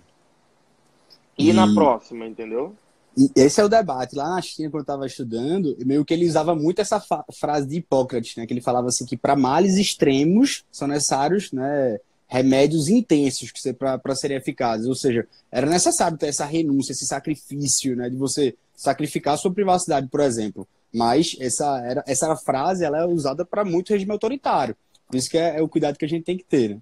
[1.38, 2.76] E, e, na próxima, entendeu?
[3.18, 4.16] E esse é o debate.
[4.16, 7.02] Lá na China, quando eu estava estudando, meio que ele usava muito essa
[7.34, 8.46] frase de Hipócrates, né?
[8.46, 12.00] Que ele falava assim que para males extremos são necessários, né?
[12.36, 14.88] Remédios intensos que para serem eficazes.
[14.88, 20.08] Ou seja, era necessário ter essa renúncia, esse sacrifício, né, de você sacrificar sua privacidade,
[20.10, 20.68] por exemplo.
[20.94, 24.76] Mas essa, era, essa frase ela é usada para muito regime autoritário.
[25.08, 26.70] Por isso que é, é, o cuidado que a gente tem que ter.
[26.72, 26.78] Né?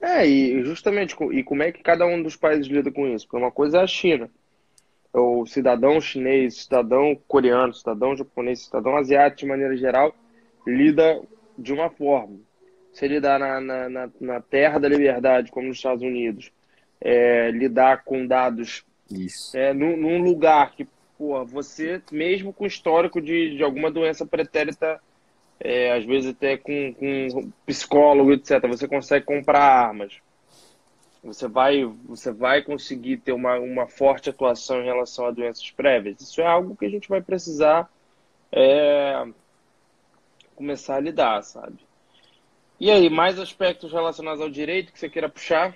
[0.00, 3.26] É, e justamente, e como é que cada um dos países lida com isso?
[3.26, 4.30] Porque uma coisa é a China.
[5.12, 10.14] O cidadão chinês, cidadão coreano, cidadão japonês, cidadão asiático, de maneira geral,
[10.64, 11.20] lida
[11.58, 12.38] de uma forma
[12.98, 16.50] se lidar na, na, na, na terra da liberdade, como nos Estados Unidos,
[17.00, 18.84] é, lidar com dados
[19.54, 20.84] é, num, num, lugar que,
[21.16, 25.00] pô, você, mesmo com histórico de, de alguma doença pretérita,
[25.60, 30.18] é, às vezes até com, com psicólogo, etc., você consegue comprar armas.
[31.22, 36.20] Você vai, você vai conseguir ter uma, uma forte atuação em relação a doenças prévias.
[36.20, 37.88] Isso é algo que a gente vai precisar
[38.50, 39.24] é,
[40.56, 41.87] começar a lidar, sabe?
[42.80, 45.74] E aí, mais aspectos relacionados ao direito que você queira puxar?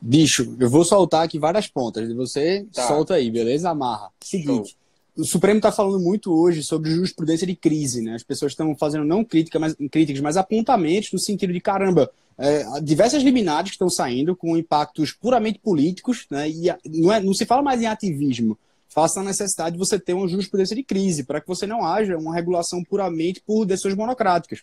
[0.00, 2.12] Bicho, eu vou soltar aqui várias pontas.
[2.14, 2.86] Você tá.
[2.86, 3.70] solta aí, beleza?
[3.70, 4.10] Amarra.
[4.20, 4.70] Seguinte.
[4.70, 4.80] Show.
[5.16, 8.14] O Supremo está falando muito hoje sobre jurisprudência de crise, né?
[8.14, 12.64] As pessoas estão fazendo não crítica, mas, críticas, mas apontamentos no sentido de caramba, é,
[12.80, 16.48] diversas liminares que estão saindo com impactos puramente políticos, né?
[16.48, 18.56] E não, é, não se fala mais em ativismo,
[18.88, 22.16] faça a necessidade de você ter uma jurisprudência de crise, para que você não haja
[22.16, 24.62] uma regulação puramente por decisões monocráticas.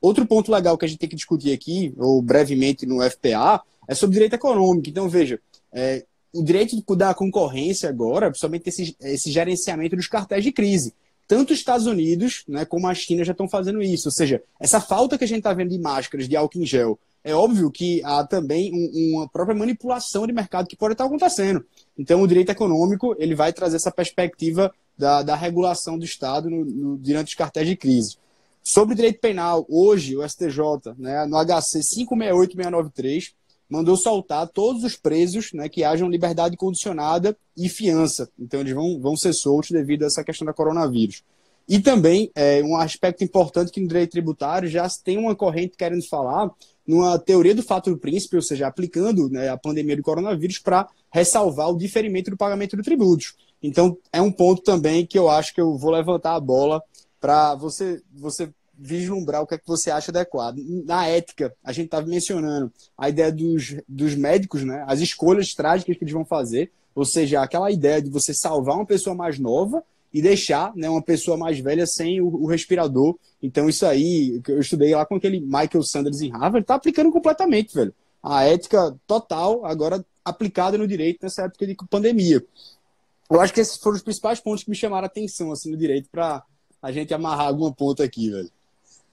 [0.00, 3.94] Outro ponto legal que a gente tem que discutir aqui, ou brevemente no FPA, é
[3.94, 4.88] sobre direito econômico.
[4.88, 5.40] Então, veja,
[5.72, 10.94] é, o direito da concorrência agora, principalmente esse, esse gerenciamento dos cartéis de crise.
[11.26, 14.08] Tanto os Estados Unidos né, como a China já estão fazendo isso.
[14.08, 16.98] Ou seja, essa falta que a gente está vendo de máscaras, de álcool em gel,
[17.22, 21.64] é óbvio que há também um, uma própria manipulação de mercado que pode estar acontecendo.
[21.98, 26.64] Então, o direito econômico ele vai trazer essa perspectiva da, da regulação do Estado no,
[26.64, 28.16] no, diante dos cartéis de crise.
[28.68, 33.32] Sobre direito penal, hoje o STJ, né, no HC 568693,
[33.66, 38.28] mandou soltar todos os presos né, que hajam liberdade condicionada e fiança.
[38.38, 41.22] Então, eles vão, vão ser soltos devido a essa questão da coronavírus.
[41.66, 46.06] E também, é, um aspecto importante que no direito tributário já tem uma corrente querendo
[46.06, 46.50] falar
[46.86, 50.86] numa teoria do fato do príncipe, ou seja, aplicando né, a pandemia do coronavírus para
[51.10, 53.34] ressalvar o diferimento do pagamento de tributos.
[53.62, 56.82] Então, é um ponto também que eu acho que eu vou levantar a bola
[57.20, 60.58] para você, você vislumbrar o que é que você acha adequado.
[60.84, 64.84] Na ética, a gente estava mencionando a ideia dos, dos médicos, né?
[64.86, 68.86] as escolhas trágicas que eles vão fazer, ou seja, aquela ideia de você salvar uma
[68.86, 73.18] pessoa mais nova e deixar né, uma pessoa mais velha sem o, o respirador.
[73.42, 77.74] Então, isso aí, eu estudei lá com aquele Michael Sanders em Harvard, está aplicando completamente,
[77.74, 77.94] velho.
[78.22, 82.44] A ética total, agora aplicada no direito nessa época de pandemia.
[83.30, 85.76] Eu acho que esses foram os principais pontos que me chamaram a atenção assim, no
[85.76, 86.42] direito para
[86.80, 88.50] a gente amarrar alguma ponta aqui, velho.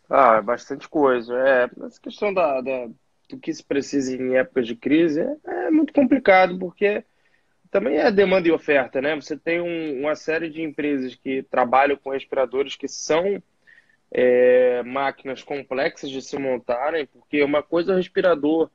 [0.09, 1.33] Ah, é bastante coisa.
[1.35, 2.87] É, essa questão da, da,
[3.29, 5.37] do que se precisa em épocas de crise é,
[5.67, 7.03] é, muito complicado, porque
[7.71, 9.15] também é demanda e oferta, né?
[9.15, 13.41] Você tem um, uma série de empresas que trabalham com respiradores que são
[14.11, 18.69] é, máquinas complexas de se montarem, porque uma coisa é respirador.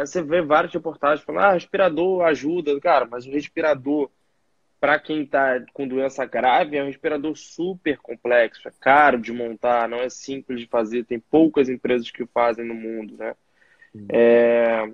[0.00, 2.80] Você vê várias reportagens falando, ah, respirador ajuda.
[2.80, 4.10] Cara, mas o respirador
[4.86, 9.88] para quem está com doença grave, é um respirador super complexo, é caro de montar,
[9.88, 13.34] não é simples de fazer, tem poucas empresas que o fazem no mundo, né?
[13.92, 14.06] Uhum.
[14.08, 14.88] É...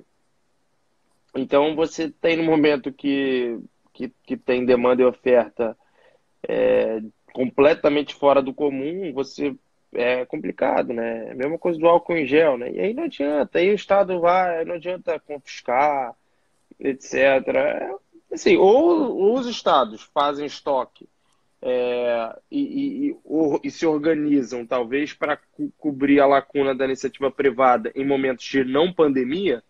[1.36, 3.58] Então, você tem no momento que,
[3.92, 5.76] que, que tem demanda e oferta
[6.48, 7.02] é,
[7.34, 9.54] completamente fora do comum, você
[9.92, 11.28] é complicado, né?
[11.28, 12.72] É a mesma coisa do álcool em gel, né?
[12.72, 16.14] E aí não adianta, aí o Estado vai, não adianta confiscar,
[16.80, 17.14] etc.
[17.14, 18.01] É
[18.32, 21.06] Assim, ou, os estados fazem estoque
[21.60, 27.30] é, e, e, ou, e, se organizam, talvez, para co cobrir a lacuna da iniciativa
[27.30, 29.62] privada em momentos de não pandemia,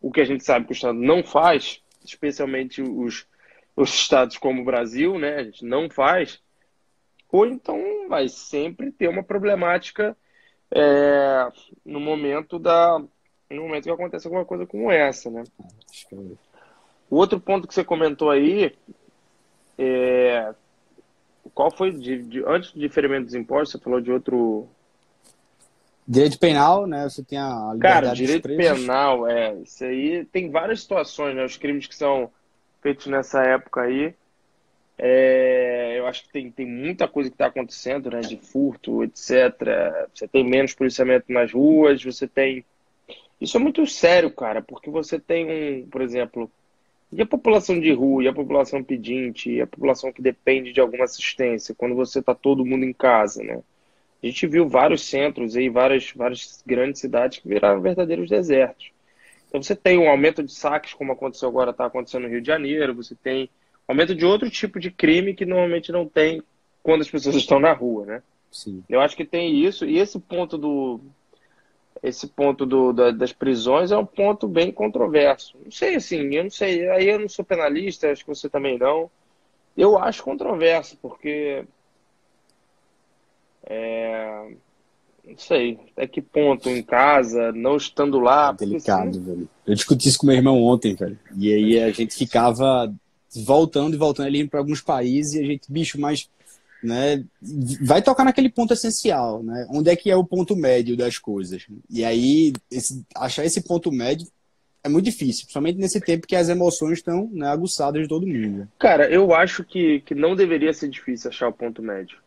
[0.00, 3.26] o que a gente sabe que o Estado não faz, especialmente os,
[3.74, 5.36] os estados como o Brasil, né?
[5.36, 6.42] A gente não faz.
[7.30, 10.16] Ou então vai sempre ter uma problemática
[10.70, 11.48] é,
[11.84, 13.00] no momento da
[13.50, 15.44] no momento que acontece alguma coisa como essa, né?
[17.10, 18.72] O outro ponto que você comentou aí
[19.78, 20.52] é.
[21.54, 24.68] Qual foi, de, de, antes do diferimento dos impostos, você falou de outro.
[26.06, 27.08] Direito penal, né?
[27.08, 29.54] Você tem a Cara, direito penal, é.
[29.62, 31.44] Isso aí tem várias situações, né?
[31.44, 32.30] Os crimes que são
[32.82, 34.14] feitos nessa época aí.
[35.00, 38.20] É, eu acho que tem, tem muita coisa que está acontecendo, né?
[38.20, 39.54] De furto, etc.
[40.12, 42.64] Você tem menos policiamento nas ruas, você tem.
[43.40, 46.50] Isso é muito sério, cara, porque você tem um, por exemplo,
[47.10, 50.80] e a população de rua, e a população pedinte, e a população que depende de
[50.80, 53.60] alguma assistência, quando você está todo mundo em casa, né?
[54.22, 58.90] A gente viu vários centros aí, várias, várias grandes cidades que viraram verdadeiros desertos.
[59.48, 62.46] Então você tem um aumento de saques, como aconteceu agora, está acontecendo no Rio de
[62.46, 63.48] Janeiro, você tem
[63.86, 66.42] aumento de outro tipo de crime que normalmente não tem
[66.82, 68.22] quando as pessoas estão na rua, né?
[68.50, 68.82] Sim.
[68.88, 71.00] Eu acho que tem isso, e esse ponto do,
[72.02, 75.56] esse ponto do, da, das prisões é um ponto bem controverso.
[75.64, 76.88] Não sei, assim, eu não sei.
[76.90, 79.10] Aí eu não sou penalista, acho que você também não.
[79.76, 81.64] Eu acho controverso, porque.
[83.64, 84.52] É,
[85.24, 88.50] não sei, até que ponto em casa, não estando lá.
[88.50, 89.22] É delicado, assim...
[89.22, 89.48] velho.
[89.66, 91.18] Eu discuti isso com meu irmão ontem, velho.
[91.36, 92.92] E aí a gente ficava
[93.44, 96.30] voltando e voltando ali para alguns países e a gente, bicho, mas
[96.82, 97.24] né,
[97.82, 99.66] vai tocar naquele ponto essencial, né?
[99.70, 101.66] Onde é que é o ponto médio das coisas?
[101.90, 104.26] E aí, esse, achar esse ponto médio
[104.84, 108.68] é muito difícil, principalmente nesse tempo que as emoções estão né, aguçadas de todo mundo.
[108.78, 112.18] Cara, eu acho que, que não deveria ser difícil achar o ponto médio.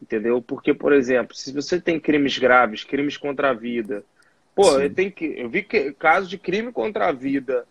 [0.00, 0.40] Entendeu?
[0.40, 4.02] Porque, por exemplo, se você tem crimes graves, crimes contra a vida,
[4.54, 7.66] pô, eu, tenho que, eu vi que, caso de crime contra a vida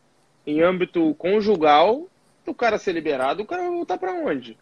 [0.45, 2.07] em âmbito conjugal,
[2.45, 4.57] o cara ser liberado, o cara vai voltar para onde?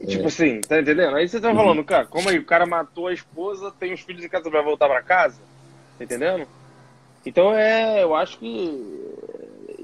[0.00, 0.06] É.
[0.06, 1.16] Tipo assim, tá entendendo?
[1.16, 1.84] Aí você tá falando, uhum.
[1.84, 2.38] cara, como aí?
[2.38, 5.40] O cara matou a esposa, tem os filhos em casa, vai voltar para casa?
[5.98, 6.46] Tá entendendo?
[7.26, 9.02] Então é, eu acho que.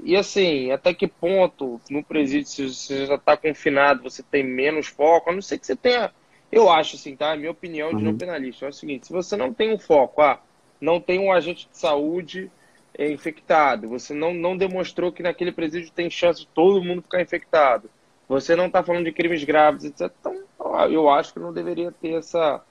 [0.03, 4.87] E assim, até que ponto no presídio, se você já tá confinado, você tem menos
[4.87, 6.11] foco, a não ser que você tenha.
[6.51, 7.35] Eu acho assim, tá?
[7.35, 8.11] Minha opinião de uhum.
[8.11, 10.39] não penalista é o seguinte: se você não tem um foco, ah,
[10.79, 12.49] não tem um agente de saúde
[12.97, 17.21] é, infectado, você não, não demonstrou que naquele presídio tem chance de todo mundo ficar
[17.21, 17.89] infectado
[18.29, 20.13] você não está falando de crimes graves, etc.
[20.21, 20.45] Então,
[20.91, 22.63] eu acho que não deveria ter essa,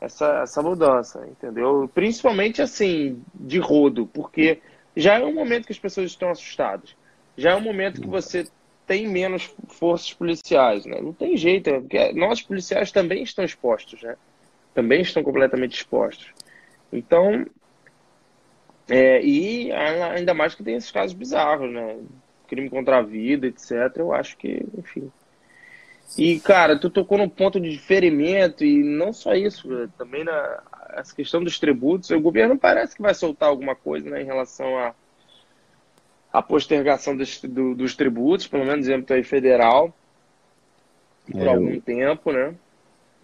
[0.00, 1.90] essa, essa mudança, entendeu?
[1.94, 4.62] Principalmente assim, de rodo, porque
[4.96, 6.96] já é um momento que as pessoas estão assustadas.
[7.36, 8.48] Já é um momento que você
[8.86, 11.00] tem menos forças policiais, né?
[11.02, 14.16] Não tem jeito, porque nós policiais também estão expostos, né?
[14.74, 16.34] Também estão completamente expostos.
[16.92, 17.46] Então,
[18.90, 21.98] É, e ainda mais que tem esses casos bizarros, né?
[22.48, 23.70] Crime contra a vida, etc.
[23.96, 25.12] Eu acho que, enfim.
[26.16, 31.14] E, cara, tu tocou num ponto de diferimento, e não só isso, também na essa
[31.14, 32.10] questão dos tributos.
[32.10, 34.94] O governo parece que vai soltar alguma coisa né, em relação a
[36.32, 39.94] a postergação dos, do, dos tributos, pelo menos em âmbito federal,
[41.30, 42.54] por é, algum eu, tempo, né?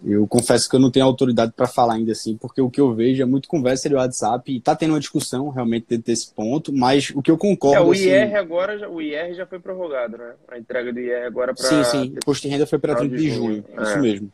[0.03, 2.93] Eu confesso que eu não tenho autoridade para falar ainda assim, porque o que eu
[2.93, 6.73] vejo é muito conversa de WhatsApp e tá tendo uma discussão realmente dentro desse ponto,
[6.73, 7.77] mas o que eu concordo.
[7.77, 10.33] É, o IR assim, agora, o IR já foi prorrogado, né?
[10.49, 11.67] A entrega do IR agora para.
[11.67, 12.13] Sim, sim.
[12.13, 13.63] O imposto de renda foi para 30 de junho.
[13.63, 13.65] junho.
[13.77, 13.83] É.
[13.83, 14.31] Isso mesmo.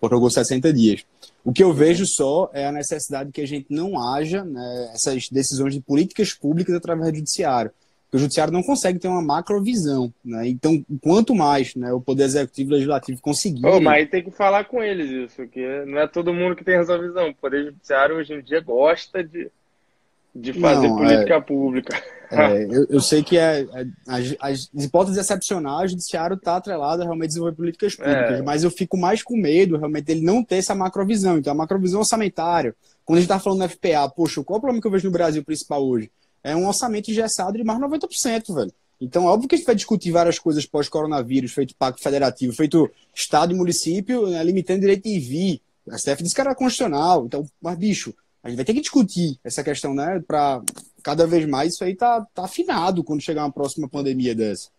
[0.00, 1.04] Prorrogou 60 dias.
[1.44, 5.28] O que eu vejo só é a necessidade que a gente não haja né, essas
[5.28, 7.72] decisões de políticas públicas através do judiciário
[8.12, 10.46] o judiciário não consegue ter uma macrovisão, né?
[10.46, 13.64] Então, quanto mais né, o poder executivo e legislativo conseguir.
[13.64, 16.76] Oh, mas tem que falar com eles isso, porque não é todo mundo que tem
[16.76, 17.30] essa visão.
[17.30, 19.50] O poder judiciário hoje em dia gosta de,
[20.34, 22.02] de fazer não, política é, pública.
[22.34, 27.02] É, eu, eu, sei que é, é as, as, hipóteses excepcionais, o judiciário está atrelado
[27.02, 28.42] a realmente desenvolver políticas públicas, é.
[28.42, 31.36] mas eu fico mais com medo realmente dele não ter essa macrovisão.
[31.36, 34.60] Então, a macrovisão orçamentária, quando a gente está falando do FPA, poxa, qual é o
[34.62, 36.10] problema que eu vejo no Brasil principal hoje?
[36.42, 38.72] É um orçamento engessado de mais de 90%, velho.
[39.00, 43.52] Então, óbvio que a gente vai discutir várias coisas pós-coronavírus, feito pacto federativo, feito Estado
[43.52, 45.60] e município, né, limitando direito de vir.
[45.90, 47.26] A STF disse que era constitucional.
[47.26, 50.22] Então, mas, bicho, a gente vai ter que discutir essa questão, né?
[50.26, 50.62] Para
[51.02, 54.70] cada vez mais isso aí tá, tá afinado quando chegar uma próxima pandemia dessa.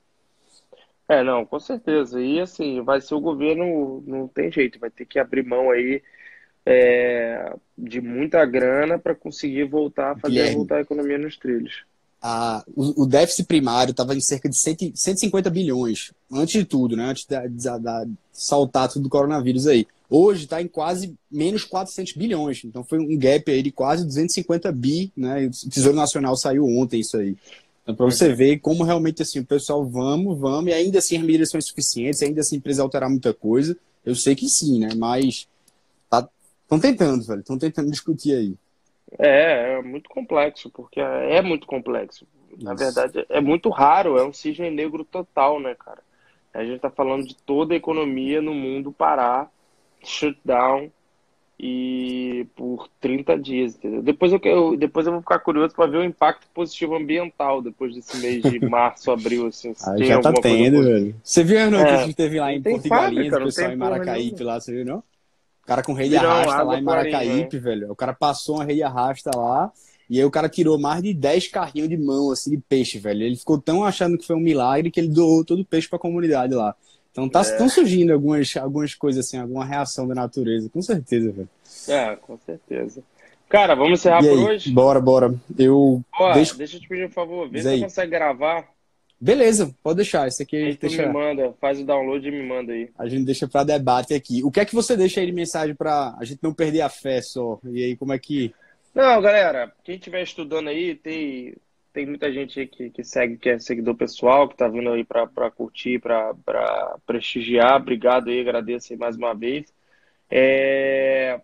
[1.08, 2.22] É, não, com certeza.
[2.22, 6.02] E assim, vai ser o governo, não tem jeito, vai ter que abrir mão aí
[6.66, 11.84] é, de muita grana para conseguir voltar a fazer Guilherme, voltar a economia nos trilhos.
[12.22, 16.96] A, o, o déficit primário estava em cerca de 100, 150 bilhões, antes de tudo,
[16.96, 17.04] né?
[17.04, 19.86] antes da, da, da saltar tudo do coronavírus aí.
[20.10, 24.72] Hoje está em quase menos 400 bilhões, então foi um gap aí de quase 250
[24.72, 25.48] bi, né?
[25.48, 27.36] o Tesouro Nacional saiu ontem isso aí.
[27.82, 31.24] Então, para você ver como realmente assim, o pessoal, vamos, vamos, e ainda assim as
[31.24, 33.76] medidas são insuficientes, ainda assim a empresa alterar muita coisa.
[34.06, 34.90] Eu sei que sim, né?
[34.96, 35.48] Mas
[36.76, 37.40] Estão tentando, velho.
[37.40, 38.56] Estão tentando discutir aí.
[39.20, 42.26] É, é muito complexo, porque é muito complexo.
[42.62, 46.02] Na verdade, é muito raro, é um cisne negro total, né, cara?
[46.54, 49.52] A gente tá falando de toda a economia no mundo parar,
[50.04, 50.92] shutdown
[51.60, 54.04] e por 30 dias, entendeu?
[54.04, 58.18] Depois eu, depois eu vou ficar curioso para ver o impacto positivo ambiental depois desse
[58.18, 59.74] mês de março, abril, assim.
[59.84, 61.16] Ah, já tá tendo, velho.
[61.24, 64.44] Você viu a notícia é, que teve lá em Porto Galinhas, o pessoal em Maracaípe
[64.44, 65.04] lá, você viu, não?
[65.64, 67.62] O cara com rei de arrasta lá em Maracaípe, né?
[67.62, 67.92] velho.
[67.92, 69.72] O cara passou uma rei de arrasta lá.
[70.10, 73.24] E aí o cara tirou mais de 10 carrinhos de mão, assim, de peixe, velho.
[73.24, 75.98] Ele ficou tão achando que foi um milagre que ele doou todo o peixe pra
[75.98, 76.76] comunidade lá.
[77.12, 77.70] Então tá é.
[77.70, 81.50] surgindo algumas, algumas coisas assim, alguma reação da natureza, com certeza, velho.
[81.88, 83.02] É, com certeza.
[83.48, 84.72] Cara, vamos encerrar por hoje?
[84.72, 85.34] Bora, bora.
[85.58, 86.04] Eu.
[86.20, 86.56] Ó, deixa...
[86.56, 88.68] deixa eu te pedir um favor, vê se você consegue gravar
[89.24, 90.28] Beleza, pode deixar.
[90.28, 91.08] Isso aqui a gente deixa.
[91.08, 92.90] me manda, faz o download e me manda aí.
[93.00, 94.44] A gente deixa para debate aqui.
[94.44, 96.90] O que é que você deixa aí de mensagem para a gente não perder a
[96.90, 97.58] fé só?
[97.64, 98.54] E aí, como é que.
[98.94, 101.56] Não, galera, quem estiver estudando aí, tem,
[101.94, 105.06] tem muita gente aí que, que segue, que é seguidor pessoal, que tá vindo aí
[105.06, 106.36] para curtir, para
[107.08, 107.78] prestigiar.
[107.78, 109.74] Obrigado aí, agradeço aí mais uma vez.
[110.30, 111.40] É...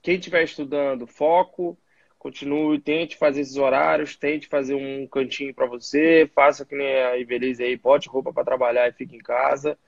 [0.00, 1.76] Quem estiver estudando, foco
[2.18, 7.16] continue, tente fazer esses horários, tente fazer um cantinho para você, faça que nem a
[7.16, 9.78] Ivelise aí, bote roupa para trabalhar e fique em casa.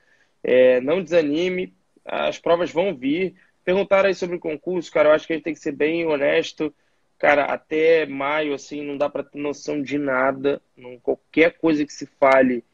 [0.43, 1.75] É, não desanime,
[2.05, 3.35] as provas vão vir.
[3.65, 6.07] Perguntaram aí sobre o concurso, cara, eu acho que a gente tem que ser bem
[6.07, 6.75] honesto.
[7.19, 10.63] Cara, até maio, assim, não dá para ter noção de nada.
[10.75, 12.65] Não, qualquer coisa que se fale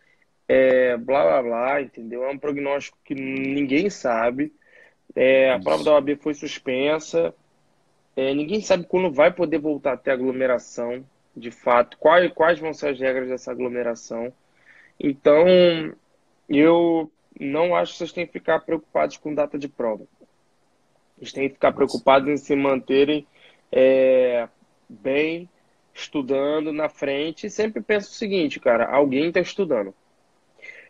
[0.48, 2.22] é blá blá blá, entendeu?
[2.24, 4.52] É um prognóstico que ninguém sabe.
[5.16, 7.34] É, a prova da OAB foi suspensa.
[8.16, 11.04] É, ninguém sabe quando vai poder voltar a ter aglomeração,
[11.36, 14.32] de fato, quais, quais vão ser as regras dessa aglomeração.
[14.98, 15.44] Então,
[16.48, 20.06] eu não acho que vocês têm que ficar preocupados com data de prova.
[21.18, 23.26] Vocês têm que ficar preocupados em se manterem
[23.70, 24.48] é,
[24.88, 25.48] bem,
[25.92, 27.46] estudando na frente.
[27.46, 29.94] E sempre pensa o seguinte, cara, alguém está estudando.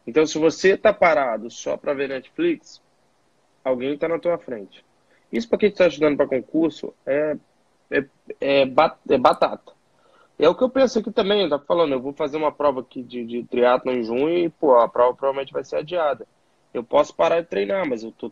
[0.06, 2.80] Então, se você está parado só para ver Netflix,
[3.64, 4.84] alguém está na tua frente.
[5.32, 7.36] Isso para quem está estudando para concurso é,
[7.90, 8.04] é,
[8.40, 9.72] é, é, batata.
[10.38, 12.80] É o que eu penso aqui também, eu tava falando, eu vou fazer uma prova
[12.80, 16.26] aqui de, de triatlo em junho e, pô, a prova provavelmente vai ser adiada.
[16.74, 18.30] Eu posso parar de treinar, mas eu tô.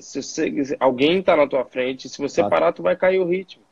[0.00, 3.64] Se, se alguém tá na tua frente, se você parar, tu vai cair o ritmo.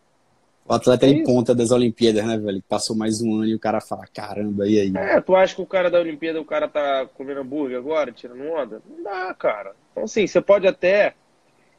[0.65, 2.63] O atleta é em ponta das Olimpíadas, né, velho?
[2.69, 4.93] Passou mais um ano e o cara fala, caramba, e aí?
[4.97, 8.43] É, tu acha que o cara da Olimpíada, o cara tá comendo hambúrguer agora, tirando
[8.45, 8.81] onda?
[8.89, 9.75] Não dá, cara.
[9.91, 11.15] Então, assim, você pode até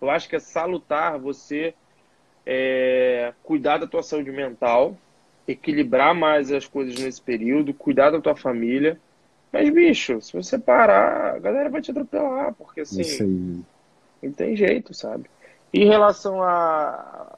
[0.06, 1.74] eu acho que é salutar você
[2.46, 4.98] é, cuidar da tua saúde mental,
[5.48, 9.00] equilibrar mais as coisas nesse período, cuidar da tua família.
[9.52, 13.02] Mas, bicho, se você parar, a galera vai te atropelar, porque assim.
[14.22, 15.30] Não tem jeito, sabe?
[15.74, 17.38] Em relação a,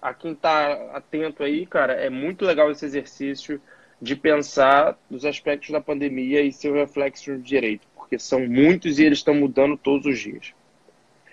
[0.00, 3.60] a quem tá atento aí, cara, é muito legal esse exercício
[4.00, 9.04] de pensar nos aspectos da pandemia e seu reflexo no direito, porque são muitos e
[9.04, 10.52] eles estão mudando todos os dias.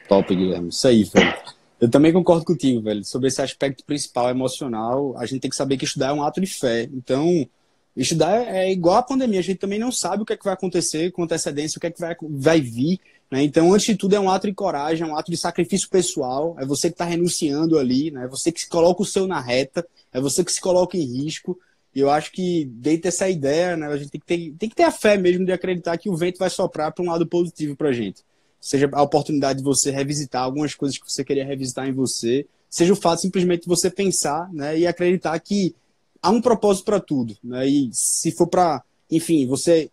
[0.09, 0.69] Top, Guilherme.
[0.69, 1.33] Isso aí, velho.
[1.79, 3.05] Eu também concordo contigo, velho.
[3.05, 6.41] Sobre esse aspecto principal emocional, a gente tem que saber que estudar é um ato
[6.41, 6.89] de fé.
[6.91, 7.47] Então,
[7.95, 9.39] estudar é igual a pandemia.
[9.39, 11.85] A gente também não sabe o que é que vai acontecer com antecedência, o que
[11.85, 12.99] é que vai, vai vir.
[13.29, 13.43] Né?
[13.43, 16.55] Então, antes de tudo, é um ato de coragem, é um ato de sacrifício pessoal.
[16.59, 18.23] É você que está renunciando ali, né?
[18.23, 21.05] é você que se coloca o seu na reta, é você que se coloca em
[21.05, 21.57] risco.
[21.93, 24.75] E eu acho que, dentro dessa ideia, né, a gente tem que, ter, tem que
[24.75, 27.75] ter a fé mesmo de acreditar que o vento vai soprar para um lado positivo
[27.75, 28.23] para a gente
[28.59, 32.93] seja a oportunidade de você revisitar algumas coisas que você queria revisitar em você, seja
[32.93, 35.75] o fato simplesmente de você pensar né, e acreditar que
[36.21, 37.35] há um propósito para tudo.
[37.43, 39.89] Né, e se for para, enfim, você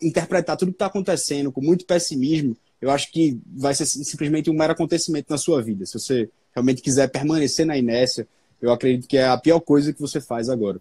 [0.00, 4.54] interpretar tudo que está acontecendo com muito pessimismo, eu acho que vai ser simplesmente um
[4.54, 5.86] mero acontecimento na sua vida.
[5.86, 8.26] Se você realmente quiser permanecer na inércia,
[8.60, 10.80] eu acredito que é a pior coisa que você faz agora.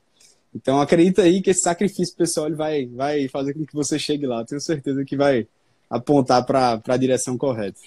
[0.54, 4.26] Então acredita aí que esse sacrifício pessoal ele vai, vai fazer com que você chegue
[4.26, 4.44] lá.
[4.44, 5.48] Tenho certeza que vai,
[5.92, 7.82] apontar para a direção correta.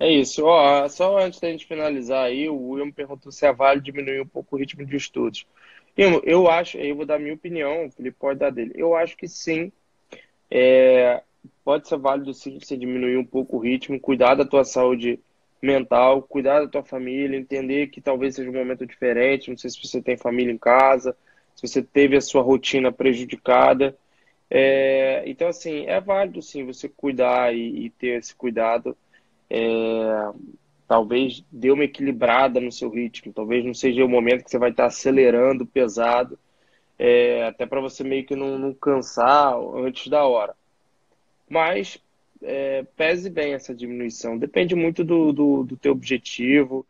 [0.00, 0.44] É isso.
[0.44, 4.26] Ó, só antes da gente finalizar aí, o William perguntou se é válido diminuir um
[4.26, 5.46] pouco o ritmo de estudos.
[5.96, 8.72] Eu, eu acho, eu vou dar minha opinião, o Felipe pode dar dele.
[8.74, 9.70] Eu acho que sim.
[10.50, 11.22] É,
[11.64, 15.20] pode ser válido sim você diminuir um pouco o ritmo, cuidar da tua saúde
[15.60, 19.50] mental, cuidar da tua família, entender que talvez seja um momento diferente.
[19.50, 21.16] Não sei se você tem família em casa,
[21.54, 23.96] se você teve a sua rotina prejudicada.
[24.54, 28.94] É, então, assim, é válido sim você cuidar e, e ter esse cuidado.
[29.48, 30.30] É,
[30.86, 33.32] talvez dê uma equilibrada no seu ritmo.
[33.32, 36.38] Talvez não seja o momento que você vai estar acelerando pesado,
[36.98, 40.54] é, até para você meio que não, não, cansar antes da hora.
[41.48, 41.98] Mas
[42.42, 44.36] é, pese bem essa diminuição.
[44.36, 46.84] Depende muito do, do, do teu objetivo,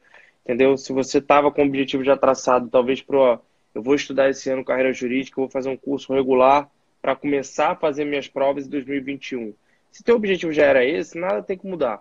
[0.45, 0.77] entendeu?
[0.77, 3.39] Se você estava com o objetivo já traçado, talvez para
[3.73, 6.69] eu vou estudar esse ano carreira jurídica, vou fazer um curso regular
[7.03, 9.53] para começar a fazer minhas provas em 2021.
[9.91, 12.01] Se teu objetivo já era esse, nada tem que mudar.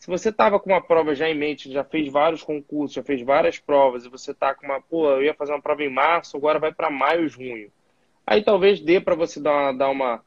[0.00, 3.22] Se você estava com uma prova já em mente, já fez vários concursos, já fez
[3.22, 6.36] várias provas, e você está com uma, pô, eu ia fazer uma prova em março,
[6.36, 7.70] agora vai para maio, junho.
[8.26, 10.22] Aí talvez dê para você dar uma, dar uma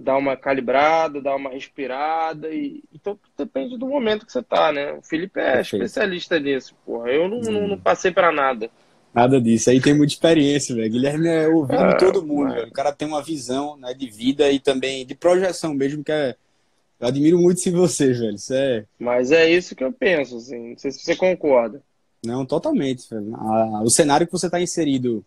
[0.00, 4.92] dar uma calibrada, dar uma respirada e então depende do momento que você está, né?
[4.94, 5.84] O Felipe é Perfeito.
[5.84, 7.10] especialista nisso, porra.
[7.10, 7.52] Eu não, hum.
[7.52, 8.70] não, não passei para nada.
[9.12, 9.70] Nada disso.
[9.70, 10.90] Aí tem muita experiência, velho.
[10.90, 12.68] Guilherme é ouvindo ah, todo mundo, velho.
[12.68, 16.36] O cara tem uma visão né, de vida e também de projeção mesmo, que é.
[17.00, 18.34] Eu admiro muito isso em você, velho.
[18.34, 18.84] Isso é...
[18.98, 20.70] Mas é isso que eu penso, assim.
[20.70, 21.82] Não sei se você concorda.
[22.24, 23.32] Não, totalmente, velho.
[23.82, 25.24] o cenário que você está inserido,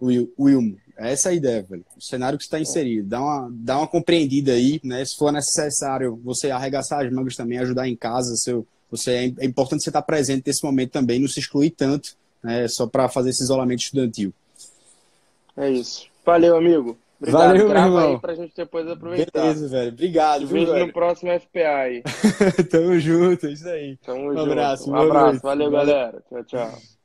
[0.00, 1.84] Will, Wilmo, é essa a ideia, velho.
[1.96, 3.08] O cenário que você está inserido.
[3.08, 5.04] Dá uma, dá uma compreendida aí, né?
[5.04, 9.44] Se for necessário você arregaçar as mangas também, ajudar em casa, seu, você, é, é
[9.44, 12.16] importante você estar presente nesse momento também, não se excluir tanto
[12.46, 14.32] né, só para fazer esse isolamento estudantil.
[15.56, 16.06] É isso.
[16.24, 16.96] Valeu, amigo.
[17.18, 17.42] Obrigado.
[17.42, 18.14] Valeu, Grava meu irmão.
[18.14, 19.40] aí pra gente depois aproveitar.
[19.40, 19.88] Beleza, velho.
[19.92, 20.40] Obrigado.
[20.40, 20.86] Te vejo velho?
[20.86, 22.02] no próximo FPA aí.
[22.70, 23.96] Tamo junto, é isso aí.
[24.04, 24.50] Tamo um junto.
[24.50, 24.90] abraço.
[24.90, 25.40] Um abraço.
[25.40, 26.22] Valeu, Valeu, galera.
[26.28, 26.95] Tchau, tchau.